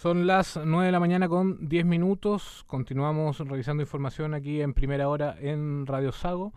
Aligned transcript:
Son 0.00 0.26
las 0.26 0.56
9 0.56 0.86
de 0.86 0.92
la 0.92 0.98
mañana 0.98 1.28
con 1.28 1.68
10 1.68 1.84
minutos. 1.84 2.64
Continuamos 2.66 3.38
revisando 3.40 3.82
información 3.82 4.32
aquí 4.32 4.62
en 4.62 4.72
primera 4.72 5.10
hora 5.10 5.36
en 5.38 5.84
Radio 5.84 6.10
Sago. 6.10 6.54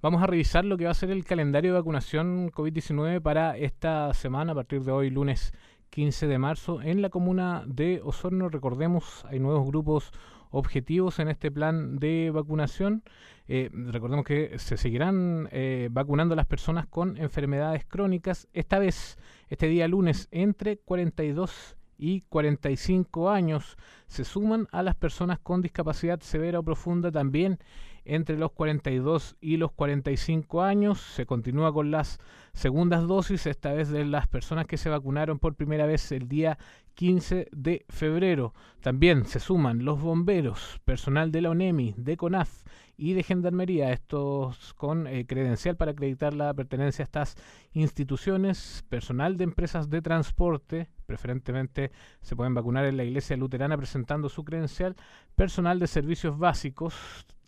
Vamos 0.00 0.22
a 0.22 0.26
revisar 0.26 0.64
lo 0.64 0.78
que 0.78 0.86
va 0.86 0.92
a 0.92 0.94
ser 0.94 1.10
el 1.10 1.22
calendario 1.26 1.74
de 1.74 1.78
vacunación 1.78 2.50
COVID-19 2.50 3.20
para 3.20 3.58
esta 3.58 4.14
semana, 4.14 4.52
a 4.52 4.54
partir 4.54 4.82
de 4.82 4.92
hoy, 4.92 5.10
lunes 5.10 5.52
15 5.90 6.26
de 6.26 6.38
marzo, 6.38 6.80
en 6.80 7.02
la 7.02 7.10
comuna 7.10 7.64
de 7.66 8.00
Osorno. 8.02 8.48
Recordemos, 8.48 9.26
hay 9.26 9.40
nuevos 9.40 9.66
grupos 9.66 10.10
objetivos 10.50 11.18
en 11.18 11.28
este 11.28 11.50
plan 11.50 11.98
de 11.98 12.30
vacunación. 12.32 13.02
Eh, 13.46 13.68
recordemos 13.74 14.24
que 14.24 14.58
se 14.58 14.78
seguirán 14.78 15.50
eh, 15.52 15.90
vacunando 15.92 16.32
a 16.32 16.36
las 16.36 16.46
personas 16.46 16.86
con 16.86 17.18
enfermedades 17.18 17.84
crónicas, 17.84 18.48
esta 18.54 18.78
vez, 18.78 19.18
este 19.50 19.68
día 19.68 19.86
lunes, 19.86 20.28
entre 20.30 20.78
42 20.78 21.75
y 21.98 22.22
45 22.22 23.30
años. 23.30 23.76
Se 24.06 24.24
suman 24.24 24.68
a 24.72 24.82
las 24.82 24.94
personas 24.94 25.38
con 25.38 25.62
discapacidad 25.62 26.20
severa 26.20 26.58
o 26.58 26.62
profunda 26.62 27.10
también 27.10 27.58
entre 28.06 28.38
los 28.38 28.52
42 28.52 29.36
y 29.40 29.56
los 29.56 29.72
45 29.72 30.62
años. 30.62 31.00
Se 31.00 31.26
continúa 31.26 31.72
con 31.72 31.90
las 31.90 32.18
segundas 32.52 33.06
dosis, 33.06 33.46
esta 33.46 33.72
vez 33.72 33.90
de 33.90 34.04
las 34.04 34.28
personas 34.28 34.66
que 34.66 34.76
se 34.76 34.88
vacunaron 34.88 35.38
por 35.38 35.54
primera 35.54 35.86
vez 35.86 36.12
el 36.12 36.28
día 36.28 36.56
15 36.94 37.48
de 37.52 37.84
febrero. 37.88 38.54
También 38.80 39.26
se 39.26 39.40
suman 39.40 39.84
los 39.84 40.00
bomberos, 40.00 40.80
personal 40.84 41.32
de 41.32 41.42
la 41.42 41.50
ONEMI, 41.50 41.94
de 41.96 42.16
CONAF 42.16 42.62
y 42.96 43.12
de 43.12 43.22
Gendarmería, 43.22 43.92
estos 43.92 44.72
con 44.74 45.06
eh, 45.06 45.26
credencial 45.26 45.76
para 45.76 45.90
acreditar 45.90 46.32
la 46.32 46.54
pertenencia 46.54 47.02
a 47.02 47.06
estas 47.06 47.36
instituciones, 47.72 48.84
personal 48.88 49.36
de 49.36 49.44
empresas 49.44 49.90
de 49.90 50.00
transporte, 50.00 50.88
preferentemente 51.06 51.92
se 52.20 52.36
pueden 52.36 52.54
vacunar 52.54 52.84
en 52.84 52.96
la 52.96 53.04
iglesia 53.04 53.36
luterana 53.36 53.76
presentando 53.76 54.28
su 54.28 54.44
credencial, 54.44 54.96
personal 55.34 55.78
de 55.78 55.86
servicios 55.86 56.38
básicos, 56.38 56.94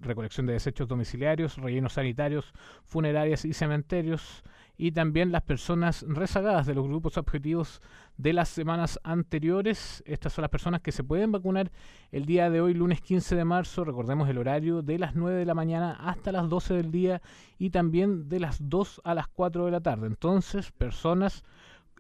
recolección 0.01 0.47
de 0.47 0.55
desechos 0.55 0.89
domiciliarios, 0.89 1.57
rellenos 1.57 1.95
sanitarios, 1.95 2.53
funerarias 2.85 3.45
y 3.45 3.53
cementerios, 3.53 4.43
y 4.81 4.93
también 4.93 5.33
las 5.33 5.43
personas 5.43 6.05
rezagadas 6.09 6.65
de 6.67 6.75
los 6.75 6.87
grupos 6.87 7.19
objetivos 7.19 7.83
de 8.17 8.33
las 8.33 8.49
semanas 8.49 9.01
anteriores. 9.03 10.05
Estas 10.07 10.33
son 10.33 10.43
las 10.43 10.53
personas 10.53 10.81
que 10.83 10.93
se 10.93 11.03
pueden 11.03 11.33
vacunar 11.33 11.73
el 12.13 12.27
día 12.27 12.49
de 12.49 12.61
hoy, 12.61 12.75
lunes 12.75 13.01
15 13.01 13.35
de 13.35 13.45
marzo. 13.45 13.85
Recordemos 13.85 14.29
el 14.29 14.39
horario 14.39 14.83
de 14.83 14.99
las 15.01 15.17
9 15.17 15.37
de 15.37 15.47
la 15.47 15.55
mañana 15.55 15.99
hasta 16.01 16.31
las 16.31 16.49
12 16.49 16.75
del 16.75 16.93
día 16.93 17.21
y 17.59 17.71
también 17.71 18.29
de 18.29 18.39
las 18.39 18.69
2 18.69 19.01
a 19.03 19.15
las 19.15 19.27
4 19.27 19.65
de 19.65 19.71
la 19.73 19.81
tarde. 19.81 20.07
Entonces, 20.07 20.71
personas 20.71 21.43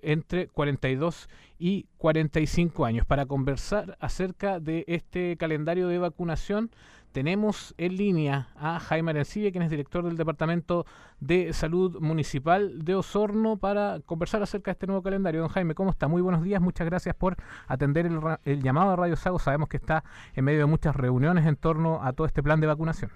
entre 0.03 0.49
42 0.49 1.29
y 1.59 1.87
45 1.99 2.85
años. 2.85 3.07
Para 3.07 3.27
conversar 3.27 3.97
acerca 4.01 4.61
de 4.61 4.85
este 4.87 5.37
calendario 5.37 5.89
de 5.89 5.99
vacunación, 5.99 6.71
tenemos 7.13 7.75
en 7.79 7.97
línea 7.97 8.49
a 8.55 8.79
Jaime 8.79 9.11
Arencibia, 9.11 9.51
quien 9.51 9.63
es 9.63 9.71
director 9.71 10.05
del 10.05 10.17
Departamento 10.17 10.85
de 11.21 11.53
Salud 11.53 11.99
Municipal 12.01 12.85
de 12.85 12.95
Osorno, 12.95 13.57
para 13.57 14.01
conversar 14.05 14.43
acerca 14.43 14.71
de 14.71 14.73
este 14.73 14.87
nuevo 14.87 15.03
calendario. 15.03 15.41
Don 15.41 15.49
Jaime, 15.49 15.75
¿cómo 15.75 15.91
está? 15.91 16.07
Muy 16.07 16.21
buenos 16.21 16.43
días, 16.43 16.61
muchas 16.61 16.87
gracias 16.87 17.15
por 17.15 17.37
atender 17.67 18.09
el, 18.45 18.63
llamado 18.63 18.91
a 18.91 18.97
Radio 18.97 19.17
Sago. 19.17 19.39
Sabemos 19.39 19.69
que 19.69 19.79
está 19.79 20.05
en 20.35 20.45
medio 20.45 20.61
de 20.61 20.67
muchas 20.67 20.95
reuniones 20.95 21.47
en 21.47 21.57
torno 21.57 22.03
a 22.05 22.13
todo 22.13 22.27
este 22.27 22.43
plan 22.43 22.61
de 22.61 22.67
vacunación. 22.67 23.11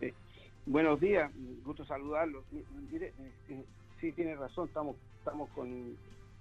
Sí. 0.00 0.12
Buenos 0.64 0.98
días, 0.98 1.30
gusto 1.64 1.84
saludarlo. 1.84 2.42
Eh, 2.52 3.12
eh, 3.50 3.64
sí, 4.00 4.12
tiene 4.12 4.34
razón, 4.34 4.68
estamos, 4.68 4.96
estamos 5.18 5.48
con, 5.50 5.96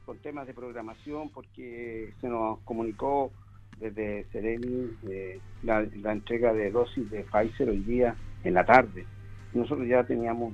con 0.06 0.17
temas 0.20 0.48
de 0.48 0.53
programación 0.53 1.30
porque 1.30 2.14
se 2.22 2.28
nos 2.28 2.59
comunicó 2.59 3.31
desde 3.80 4.25
Sereni 4.31 4.92
eh, 5.08 5.39
la, 5.64 5.81
entrega 6.12 6.53
de 6.53 6.72
dosis 6.72 7.09
de 7.09 7.24
Pfizer 7.24 7.69
hoy 7.69 7.79
día 7.79 8.16
en 8.44 8.53
la 8.53 8.66
tarde. 8.66 9.06
Nosotros 9.53 9.88
ya 9.88 10.03
teníamos, 10.03 10.53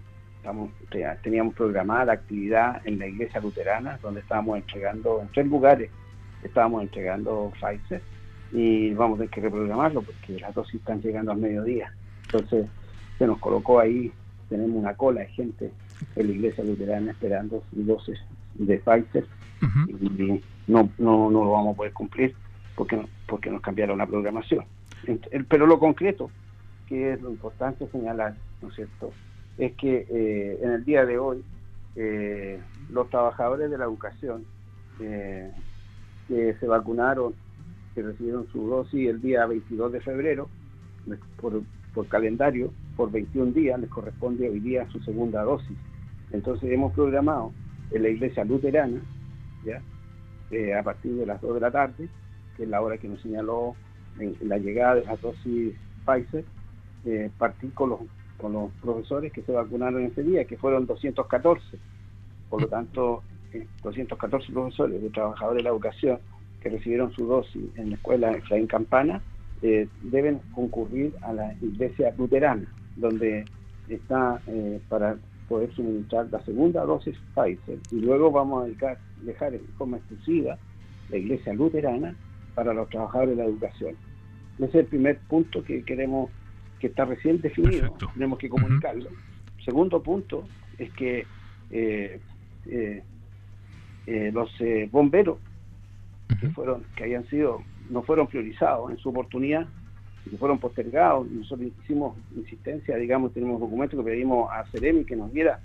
teníamos 1.24 1.54
programada 1.56 2.06
la 2.06 2.14
actividad 2.14 2.82
en 2.86 3.00
la 3.00 3.08
iglesia 3.08 3.42
luterana, 3.42 4.00
donde 4.02 4.22
estábamos 4.22 4.58
entregando, 4.58 5.22
en 5.22 5.28
tres 5.30 5.48
lugares 5.48 5.90
estábamos 6.44 6.82
entregando 6.84 7.52
Pfizer 7.60 8.02
y 8.52 8.94
vamos 8.94 9.16
a 9.16 9.18
tener 9.20 9.30
que 9.30 9.42
reprogramarlo 9.42 10.02
porque 10.02 10.40
las 10.40 10.54
dosis 10.54 10.76
están 10.76 11.02
llegando 11.02 11.32
al 11.32 11.38
mediodía. 11.38 11.94
Entonces 12.24 12.68
se 13.18 13.28
nos 13.28 13.40
colocó 13.40 13.80
ahí, 13.80 14.12
tenemos 14.50 14.76
una 14.78 14.96
cola 14.96 15.22
de 15.22 15.28
gente 15.28 15.72
en 16.16 16.28
la 16.28 16.34
iglesia 16.34 16.64
luterana 16.64 17.12
esperando 17.12 17.64
dosis 17.72 18.20
de 18.56 18.78
Pfizer 18.80 19.26
y 19.88 20.42
no, 20.68 20.90
no, 20.98 21.30
no 21.30 21.44
lo 21.44 21.52
vamos 21.52 21.74
a 21.74 21.78
poder 21.78 21.94
cumplir 21.94 22.36
porque, 22.76 23.00
porque 23.28 23.50
nos 23.50 23.62
cambiaron 23.62 23.98
la 23.98 24.08
programación. 24.08 24.66
Pero 25.48 25.66
lo 25.66 25.80
concreto, 25.80 26.30
que 26.88 27.14
es 27.14 27.22
lo 27.22 27.30
importante 27.30 27.88
señalar, 27.92 28.36
¿no 28.62 28.70
es 28.70 28.76
cierto?, 28.76 29.12
es 29.58 29.74
que 29.74 30.08
eh, 30.10 30.60
en 30.64 30.72
el 30.72 30.86
día 30.86 31.06
de 31.06 31.20
hoy 31.20 31.44
eh, 31.96 32.60
los 32.90 33.10
trabajadores 33.10 33.70
de 33.70 33.78
la 33.78 33.84
educación 33.86 34.46
eh, 35.00 35.52
que 36.28 36.56
se 36.60 36.68
vacunaron, 36.68 37.34
que 37.94 38.02
recibieron 38.02 38.48
su 38.52 38.68
dosis 38.68 39.10
el 39.10 39.22
día 39.22 39.46
22 39.46 39.92
de 39.92 40.02
febrero, 40.02 40.50
por, 41.40 41.62
por 41.94 42.08
calendario, 42.08 42.72
por 42.96 43.12
21 43.12 43.52
días, 43.52 43.80
les 43.80 43.90
corresponde 43.90 44.50
hoy 44.50 44.60
día 44.60 44.90
su 44.92 45.00
segunda 45.02 45.44
dosis. 45.44 45.78
Entonces 46.34 46.72
hemos 46.72 46.94
programado 46.94 47.52
en 47.92 48.04
la 48.04 48.10
iglesia 48.10 48.44
luterana, 48.44 49.02
¿ya? 49.66 49.82
a 50.78 50.84
partir 50.84 51.14
de 51.14 51.26
las 51.26 51.42
2 51.42 51.56
de 51.56 51.60
la 51.62 51.72
tarde, 51.72 52.10
que 52.58 52.64
es 52.64 52.70
la 52.70 52.82
hora 52.82 52.98
que 52.98 53.08
nos 53.08 53.22
señaló 53.22 53.76
en, 54.20 54.36
la 54.42 54.58
llegada 54.58 54.96
de 54.96 55.06
la 55.06 55.16
dosis 55.16 55.74
Pfizer, 56.06 56.44
eh, 57.06 57.30
partir 57.38 57.74
con 57.74 57.92
los, 57.92 58.00
con 58.38 58.54
los 58.54 58.72
profesores 58.82 59.32
que 59.32 59.42
se 59.44 59.52
vacunaron 59.52 60.04
ese 60.04 60.24
día, 60.24 60.46
que 60.46 60.58
fueron 60.58 60.86
214. 60.86 61.78
Por 62.50 62.62
lo 62.62 62.68
tanto, 62.68 63.24
214 63.84 64.48
eh, 64.48 64.54
profesores 64.54 65.02
de 65.02 65.10
trabajadores 65.10 65.60
de 65.60 65.64
la 65.64 65.70
educación 65.70 66.20
que 66.62 66.70
recibieron 66.70 67.12
su 67.14 67.26
dosis 67.26 67.64
en 67.76 67.90
la 67.90 67.96
escuela 67.96 68.32
Efraín 68.32 68.68
Campana 68.68 69.22
eh, 69.62 69.88
deben 70.04 70.40
concurrir 70.54 71.14
a 71.22 71.34
la 71.34 71.54
iglesia 71.62 72.14
luterana, 72.18 72.66
donde 72.98 73.46
está 73.88 74.42
para 74.90 75.18
poder 75.52 75.74
suministrar 75.74 76.30
la 76.32 76.42
segunda 76.46 76.86
dosis 76.86 77.18
Pfizer. 77.36 77.78
Y 77.92 78.00
luego 78.00 78.32
vamos 78.32 78.64
a 78.64 78.68
dejar, 78.68 78.98
dejar 79.22 79.54
en 79.54 79.68
forma 79.78 79.98
exclusiva 79.98 80.58
la 81.10 81.18
iglesia 81.18 81.54
luterana 81.54 82.16
para 82.56 82.74
los 82.74 82.88
trabajadores 82.90 83.36
de 83.36 83.44
la 83.44 83.50
educación. 83.50 83.96
Ese 84.56 84.66
es 84.66 84.76
el 84.76 84.86
primer 84.86 85.20
punto 85.28 85.62
que 85.62 85.84
queremos, 85.84 86.30
que 86.80 86.88
está 86.88 87.04
recién 87.04 87.42
definido, 87.42 87.94
tenemos 88.14 88.40
que 88.40 88.48
comunicarlo. 88.48 89.10
Segundo 89.66 90.02
punto 90.02 90.46
es 90.78 90.90
que 90.94 91.26
eh, 91.70 92.22
eh, 92.68 93.04
eh, 94.08 94.32
los 94.34 94.50
bomberos 94.90 95.38
que 96.40 96.50
fueron, 96.52 96.86
que 96.96 97.04
habían 97.04 97.28
sido, 97.28 97.62
no 97.90 98.04
fueron 98.04 98.28
priorizados 98.28 98.90
en 98.90 98.98
su 99.00 99.10
oportunidad, 99.10 99.68
que 100.30 100.38
fueron 100.38 100.60
postergados, 100.60 101.30
nosotros 101.30 101.70
hicimos 101.84 102.16
insistencia, 102.36 102.96
digamos, 102.96 103.34
tenemos 103.34 103.60
documentos 103.60 104.00
que 104.00 104.06
pedimos 104.06 104.50
a 104.52 104.66
Ceremi 104.72 105.04
que 105.06 105.16
nos 105.16 105.32
diera 105.34 105.60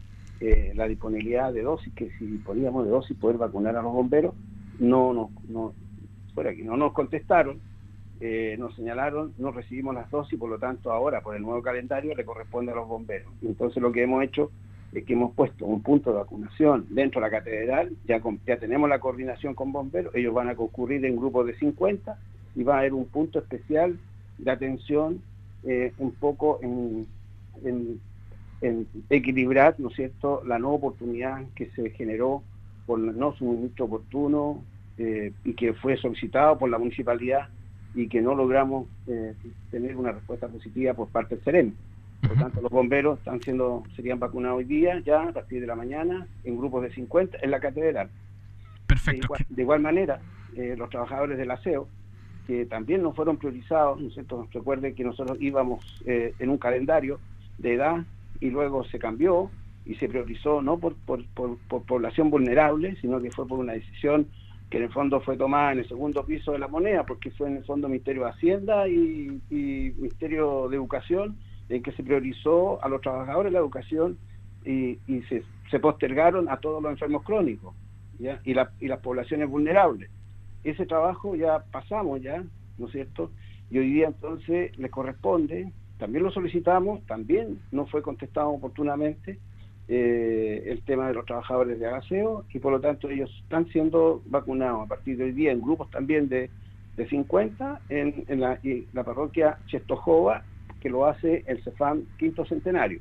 la 0.74 0.86
disponibilidad 0.86 1.52
de 1.52 1.62
dosis, 1.62 1.92
que 1.94 2.10
si 2.18 2.26
disponíamos 2.26 2.84
de 2.84 2.90
dosis 2.90 3.16
poder 3.16 3.38
vacunar 3.38 3.74
a 3.76 3.82
los 3.82 3.92
bomberos, 3.92 4.34
no, 4.78 5.14
no, 5.14 5.30
no, 5.48 5.72
por 6.34 6.46
aquí. 6.46 6.62
No 6.62 6.76
nos 6.76 6.92
contestaron, 6.92 7.60
eh, 8.20 8.56
nos 8.58 8.74
señalaron, 8.76 9.32
no 9.38 9.50
recibimos 9.50 9.94
las 9.94 10.10
dosis, 10.10 10.38
por 10.38 10.50
lo 10.50 10.58
tanto 10.58 10.92
ahora 10.92 11.20
por 11.20 11.34
el 11.34 11.42
nuevo 11.42 11.62
calendario 11.62 12.14
le 12.14 12.24
corresponde 12.24 12.72
a 12.72 12.76
los 12.76 12.86
bomberos. 12.86 13.32
Entonces 13.42 13.82
lo 13.82 13.90
que 13.90 14.02
hemos 14.02 14.22
hecho 14.22 14.50
es 14.92 15.04
que 15.04 15.14
hemos 15.14 15.34
puesto 15.34 15.66
un 15.66 15.82
punto 15.82 16.10
de 16.10 16.18
vacunación 16.18 16.86
dentro 16.90 17.20
de 17.20 17.26
la 17.26 17.38
catedral, 17.38 17.92
ya, 18.06 18.20
ya 18.46 18.58
tenemos 18.58 18.88
la 18.88 19.00
coordinación 19.00 19.54
con 19.54 19.72
bomberos, 19.72 20.14
ellos 20.14 20.32
van 20.32 20.48
a 20.48 20.54
concurrir 20.54 21.04
en 21.04 21.16
grupos 21.16 21.46
de 21.46 21.58
50 21.58 22.16
y 22.54 22.62
va 22.62 22.76
a 22.76 22.78
haber 22.80 22.94
un 22.94 23.06
punto 23.06 23.38
especial 23.38 23.98
de 24.38 24.50
atención 24.50 25.22
eh, 25.64 25.92
un 25.98 26.12
poco 26.12 26.60
en, 26.62 27.06
en, 27.64 28.00
equilibrar, 29.10 29.76
¿no 29.78 29.88
es 29.88 29.96
cierto?, 29.96 30.42
la 30.46 30.58
nueva 30.58 30.76
oportunidad 30.76 31.44
que 31.54 31.66
se 31.70 31.90
generó 31.90 32.42
por 32.86 32.98
no 32.98 33.34
suministro 33.34 33.84
oportuno, 33.84 34.62
eh, 34.98 35.32
y 35.44 35.52
que 35.52 35.74
fue 35.74 35.98
solicitado 35.98 36.58
por 36.58 36.70
la 36.70 36.78
municipalidad 36.78 37.48
y 37.94 38.08
que 38.08 38.22
no 38.22 38.34
logramos 38.34 38.86
eh, 39.06 39.34
tener 39.70 39.94
una 39.94 40.12
respuesta 40.12 40.48
positiva 40.48 40.94
por 40.94 41.08
parte 41.08 41.34
del 41.34 41.44
CEREM. 41.44 41.74
Por 42.22 42.30
lo 42.30 42.42
tanto, 42.42 42.60
los 42.62 42.70
bomberos 42.70 43.18
están 43.18 43.42
siendo, 43.42 43.82
serían 43.94 44.18
vacunados 44.18 44.58
hoy 44.58 44.64
día, 44.64 44.98
ya 45.00 45.28
a 45.28 45.32
partir 45.32 45.60
de 45.60 45.66
la 45.66 45.76
mañana, 45.76 46.26
en 46.44 46.56
grupos 46.56 46.82
de 46.82 46.94
50, 46.94 47.38
en 47.42 47.50
la 47.50 47.60
catedral. 47.60 48.08
Perfecto. 48.86 49.34
De 49.50 49.62
igual, 49.62 49.80
manera, 49.80 50.18
eh, 50.56 50.74
los 50.78 50.88
trabajadores 50.88 51.36
del 51.36 51.50
aseo, 51.50 51.88
que 52.46 52.66
también 52.66 53.02
no 53.02 53.12
fueron 53.12 53.36
priorizados, 53.36 54.00
¿no 54.00 54.08
es 54.08 54.14
cierto? 54.14 54.46
Recuerden 54.52 54.94
que 54.94 55.04
nosotros 55.04 55.38
íbamos 55.40 55.84
en 56.06 56.50
un 56.50 56.58
calendario 56.58 57.18
de 57.58 57.74
edad 57.74 58.04
y 58.40 58.50
luego 58.50 58.84
se 58.84 58.98
cambió 58.98 59.50
y 59.84 59.94
se 59.96 60.08
priorizó 60.08 60.62
no 60.62 60.78
por, 60.78 60.94
por, 60.94 61.24
por 61.34 61.82
población 61.84 62.30
vulnerable, 62.30 62.96
sino 63.00 63.20
que 63.20 63.30
fue 63.30 63.46
por 63.46 63.58
una 63.58 63.72
decisión 63.72 64.26
que 64.70 64.78
en 64.78 64.84
el 64.84 64.92
fondo 64.92 65.20
fue 65.20 65.36
tomada 65.36 65.72
en 65.72 65.78
el 65.78 65.88
segundo 65.88 66.24
piso 66.24 66.52
de 66.52 66.58
la 66.58 66.68
moneda, 66.68 67.04
porque 67.04 67.30
fue 67.30 67.48
en 67.48 67.58
el 67.58 67.64
fondo 67.64 67.88
Ministerio 67.88 68.24
de 68.24 68.30
Hacienda 68.30 68.88
y, 68.88 69.40
Ministerio 69.50 70.68
de 70.68 70.76
Educación, 70.76 71.36
en 71.68 71.82
que 71.82 71.92
se 71.92 72.02
priorizó 72.02 72.82
a 72.82 72.88
los 72.88 73.00
trabajadores 73.00 73.52
de 73.52 73.58
la 73.58 73.60
educación 73.60 74.18
y, 74.64 74.98
se, 75.28 75.44
se, 75.70 75.78
postergaron 75.78 76.48
a 76.48 76.56
todos 76.58 76.82
los 76.82 76.90
enfermos 76.90 77.22
crónicos. 77.22 77.74
Y, 78.18 78.50
y 78.50 78.88
las 78.88 79.00
poblaciones 79.00 79.48
vulnerables. 79.48 80.10
Ese 80.66 80.84
trabajo 80.84 81.36
ya 81.36 81.60
pasamos 81.70 82.20
ya, 82.20 82.42
¿no 82.76 82.86
es 82.86 82.92
cierto? 82.92 83.30
Y 83.70 83.78
hoy 83.78 83.92
día 83.92 84.08
entonces 84.08 84.76
le 84.76 84.90
corresponde, 84.90 85.70
también 85.96 86.24
lo 86.24 86.32
solicitamos, 86.32 87.06
también 87.06 87.60
no 87.70 87.86
fue 87.86 88.02
contestado 88.02 88.48
oportunamente, 88.48 89.38
eh, 89.86 90.64
el 90.66 90.82
tema 90.82 91.06
de 91.06 91.14
los 91.14 91.24
trabajadores 91.24 91.78
de 91.78 91.86
agaseo 91.86 92.44
y 92.52 92.58
por 92.58 92.72
lo 92.72 92.80
tanto 92.80 93.08
ellos 93.08 93.30
están 93.44 93.68
siendo 93.68 94.20
vacunados 94.26 94.84
a 94.84 94.88
partir 94.88 95.16
de 95.16 95.24
hoy 95.24 95.32
día 95.32 95.52
en 95.52 95.60
grupos 95.60 95.88
también 95.92 96.28
de, 96.28 96.50
de 96.96 97.08
50 97.08 97.82
en, 97.88 98.24
en 98.26 98.40
la, 98.40 98.58
la, 98.92 99.04
parroquia 99.04 99.58
Chestojova 99.68 100.42
que 100.80 100.90
lo 100.90 101.06
hace 101.06 101.44
el 101.46 101.62
CEFAM 101.62 102.06
Quinto 102.18 102.44
Centenario. 102.44 102.98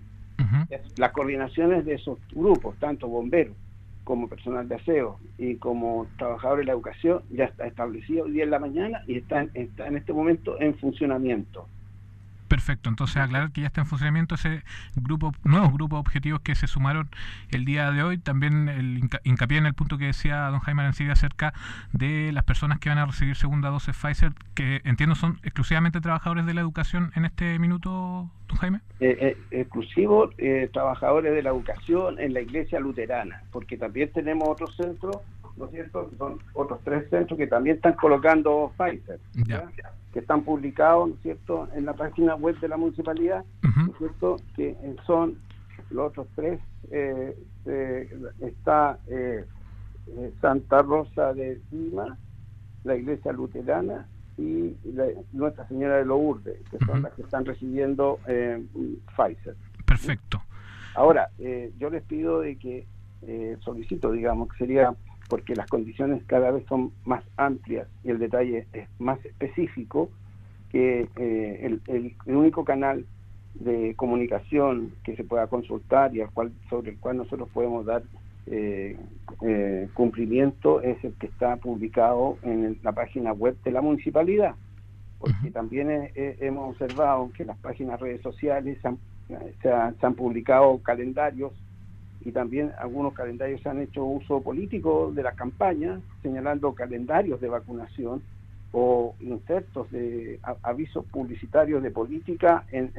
Las 0.98 1.12
coordinaciones 1.14 1.84
de 1.86 1.96
esos 1.96 2.20
grupos, 2.32 2.76
tanto 2.78 3.08
bomberos 3.08 3.56
como 4.06 4.30
personal 4.30 4.70
de 4.70 4.76
aseo 4.76 5.20
y 5.38 5.56
como 5.56 6.08
trabajadores 6.18 6.62
de 6.62 6.68
la 6.68 6.74
educación, 6.74 7.24
ya 7.30 7.46
está 7.46 7.68
establecido 7.68 8.24
hoy 8.24 8.32
día 8.32 8.46
en 8.46 8.52
la 8.52 8.60
mañana 8.60 9.02
y 9.08 9.18
está, 9.18 9.48
está 9.54 9.88
en 9.88 9.98
este 9.98 10.14
momento 10.14 10.60
en 10.62 10.78
funcionamiento. 10.78 11.68
Perfecto, 12.56 12.90
entonces 12.90 13.18
aclarar 13.18 13.52
que 13.52 13.60
ya 13.60 13.68
está 13.68 13.82
en 13.82 13.88
funcionamiento 13.88 14.36
ese 14.36 14.64
grupo, 14.96 15.34
nuevos 15.44 15.74
grupos 15.74 16.00
objetivos 16.00 16.40
que 16.40 16.56
se 16.56 16.68
sumaron 16.68 17.10
el 17.52 17.66
día 17.66 17.92
de 17.92 18.02
hoy. 18.02 18.18
También 18.18 18.70
el 18.70 19.10
hincapié 19.26 19.58
en 19.58 19.66
el 19.66 19.74
punto 19.74 19.98
que 19.98 20.06
decía 20.06 20.48
don 20.48 20.62
Jaime 20.62 20.84
Arancibia 20.84 21.12
acerca 21.12 21.54
de 21.92 22.32
las 22.32 22.46
personas 22.46 22.80
que 22.80 22.88
van 22.88 22.98
a 22.98 23.08
recibir 23.08 23.36
segunda 23.36 23.72
dosis 23.72 23.94
Pfizer, 23.94 24.32
que 24.54 24.80
entiendo 24.86 25.16
son 25.16 25.38
exclusivamente 25.44 26.00
trabajadores 26.00 26.46
de 26.46 26.54
la 26.54 26.62
educación 26.62 27.12
en 27.16 27.26
este 27.26 27.60
minuto, 27.60 28.32
don 28.48 28.58
Jaime. 28.58 28.80
Eh, 29.02 29.18
eh, 29.20 29.38
exclusivos 29.52 30.34
eh, 30.38 30.70
trabajadores 30.72 31.34
de 31.34 31.44
la 31.44 31.50
educación 31.50 32.22
en 32.22 32.34
la 32.34 32.40
iglesia 32.40 32.80
luterana, 32.80 33.44
porque 33.52 33.76
también 33.76 34.14
tenemos 34.14 34.48
otros 34.48 34.78
centros, 34.78 35.18
¿no 35.58 35.66
es 35.66 35.72
cierto? 35.72 36.10
Son 36.18 36.40
otros 36.54 36.80
tres 36.84 37.10
centros 37.10 37.38
que 37.38 37.48
también 37.48 37.78
están 37.78 37.94
colocando 37.94 38.72
Pfizer. 38.78 39.20
que 40.14 40.20
están 40.20 40.44
publicados, 40.44 41.10
¿no 41.10 41.16
es 41.16 41.22
cierto?, 41.22 41.68
en 41.76 41.86
la 41.86 41.94
página 41.94 42.36
web 42.36 42.58
de 42.60 42.70
la 42.70 42.78
municipalidad, 42.78 43.44
¿no 43.62 43.92
es 43.92 43.98
cierto?, 43.98 44.38
que 44.56 44.76
son 45.06 45.38
los 45.90 46.08
otros 46.08 46.28
tres, 46.36 46.60
eh, 46.92 47.38
eh, 47.66 48.10
está 48.42 48.98
eh, 49.08 49.46
Santa 50.42 50.82
Rosa 50.82 51.34
de 51.34 51.60
Lima, 51.72 52.18
la 52.84 52.96
Iglesia 52.96 53.32
Luterana 53.32 54.08
y 54.38 54.76
Nuestra 55.34 55.68
Señora 55.68 55.98
de 55.98 56.06
Lourdes, 56.06 56.60
que 56.70 56.78
son 56.86 57.02
las 57.02 57.14
que 57.14 57.24
están 57.24 57.46
recibiendo 57.46 58.20
Pfizer. 59.16 59.56
Perfecto. 59.86 60.42
Ahora, 60.94 61.30
yo 61.78 61.90
les 61.90 62.04
pido 62.04 62.42
de 62.42 62.58
que 62.58 62.86
solicito, 63.62 64.12
digamos, 64.12 64.50
que 64.50 64.58
sería 64.58 64.94
porque 65.28 65.56
las 65.56 65.68
condiciones 65.68 66.24
cada 66.26 66.52
vez 66.52 66.66
son 66.68 66.92
más 67.04 67.24
amplias 67.38 67.88
y 68.04 68.12
el 68.12 68.20
detalle 68.20 68.68
es 68.74 68.88
más 69.00 69.24
específico, 69.26 70.10
que 70.70 71.08
eh, 71.16 71.80
el, 71.88 72.16
único 72.26 72.66
canal 72.66 73.06
de 73.56 73.94
comunicación 73.96 74.92
que 75.04 75.16
se 75.16 75.24
pueda 75.24 75.48
consultar 75.48 76.16
y 76.16 76.22
al 76.22 76.30
cual, 76.32 76.52
sobre 76.70 76.92
el 76.92 76.98
cual 76.98 77.18
nosotros 77.18 77.50
podemos 77.54 77.86
dar 77.86 78.04
eh, 78.48 78.98
eh, 79.42 79.88
cumplimiento 79.94 80.82
es 80.82 81.04
el 81.04 81.14
que 81.14 81.28
está 81.28 81.56
publicado 81.58 82.38
en 82.44 82.78
la 82.84 82.92
página 82.92 83.32
web 83.32 83.56
de 83.64 83.72
la 83.72 83.82
municipalidad, 83.82 84.56
porque 85.18 85.50
también 85.52 86.12
hemos 86.14 86.72
observado 86.72 87.32
que 87.36 87.46
las 87.46 87.58
páginas 87.58 88.00
redes 88.00 88.22
sociales 88.22 88.78
se 89.62 89.72
han 89.72 90.14
publicado 90.16 90.80
calendarios 90.84 91.54
y 92.26 92.32
también 92.32 92.72
algunos 92.80 93.14
calendarios 93.14 93.66
han 93.68 93.80
hecho 93.80 94.04
uso 94.04 94.42
político 94.42 95.12
de 95.14 95.22
la 95.22 95.34
campaña, 95.34 96.02
señalando 96.24 96.74
calendarios 96.74 97.40
de 97.40 97.48
vacunación 97.48 98.24
o 98.72 99.16
insertos 99.22 99.90
de 99.92 100.40
avisos 100.64 101.06
publicitarios 101.06 101.84
de 101.84 101.92
política 101.92 102.66
en, 102.72 102.92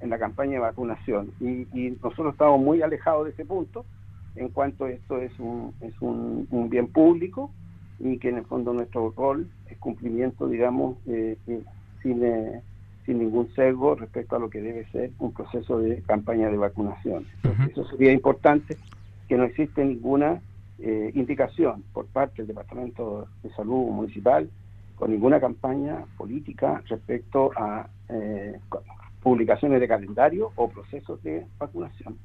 la 0.00 0.18
campaña 0.18 0.52
de 0.54 0.58
vacunación. 0.58 1.30
Y, 1.38 1.90
nosotros 2.02 2.32
estamos 2.32 2.60
muy 2.60 2.80
alejados 2.80 3.26
de 3.26 3.32
ese 3.32 3.44
punto 3.44 3.84
en 4.36 4.48
cuanto 4.48 4.86
esto 4.86 5.18
es 5.18 5.38
un, 5.38 5.74
es 5.82 5.94
un, 6.00 6.68
bien 6.70 6.88
público 6.88 7.50
y 8.00 8.18
que 8.18 8.30
en 8.30 8.38
el 8.38 8.44
fondo 8.46 8.72
nuestro 8.72 9.12
rol 9.14 9.48
es 9.70 9.76
cumplimiento, 9.78 10.48
digamos, 10.48 10.96
eh, 11.06 11.36
eh, 11.46 11.62
sin... 12.02 12.24
Eh, 12.24 12.62
sin 13.08 13.20
ningún 13.20 13.48
sesgo 13.54 13.94
respecto 13.94 14.36
a 14.36 14.38
lo 14.38 14.50
que 14.50 14.60
debe 14.60 14.84
ser 14.92 15.12
un 15.18 15.32
proceso 15.32 15.78
de 15.78 16.02
campaña 16.02 16.50
de 16.50 16.58
vacunación. 16.58 17.24
Eso 17.70 17.88
sería 17.88 18.12
importante, 18.12 18.76
que 19.26 19.38
no 19.38 19.44
existe 19.44 19.82
ninguna 19.82 20.42
eh, 20.78 21.10
indicación 21.14 21.84
por 21.94 22.04
parte 22.04 22.42
del 22.42 22.48
Departamento 22.48 23.26
de 23.42 23.48
Salud 23.54 23.90
Municipal 23.92 24.50
con 24.96 25.10
ninguna 25.10 25.40
campaña 25.40 26.04
política 26.18 26.82
respecto 26.86 27.50
a 27.56 27.88
eh, 28.10 28.58
publicaciones 29.22 29.80
de 29.80 29.88
calendario 29.88 30.52
o 30.56 30.68
procesos 30.68 31.22
de 31.22 31.46
vacunación. 31.58 32.18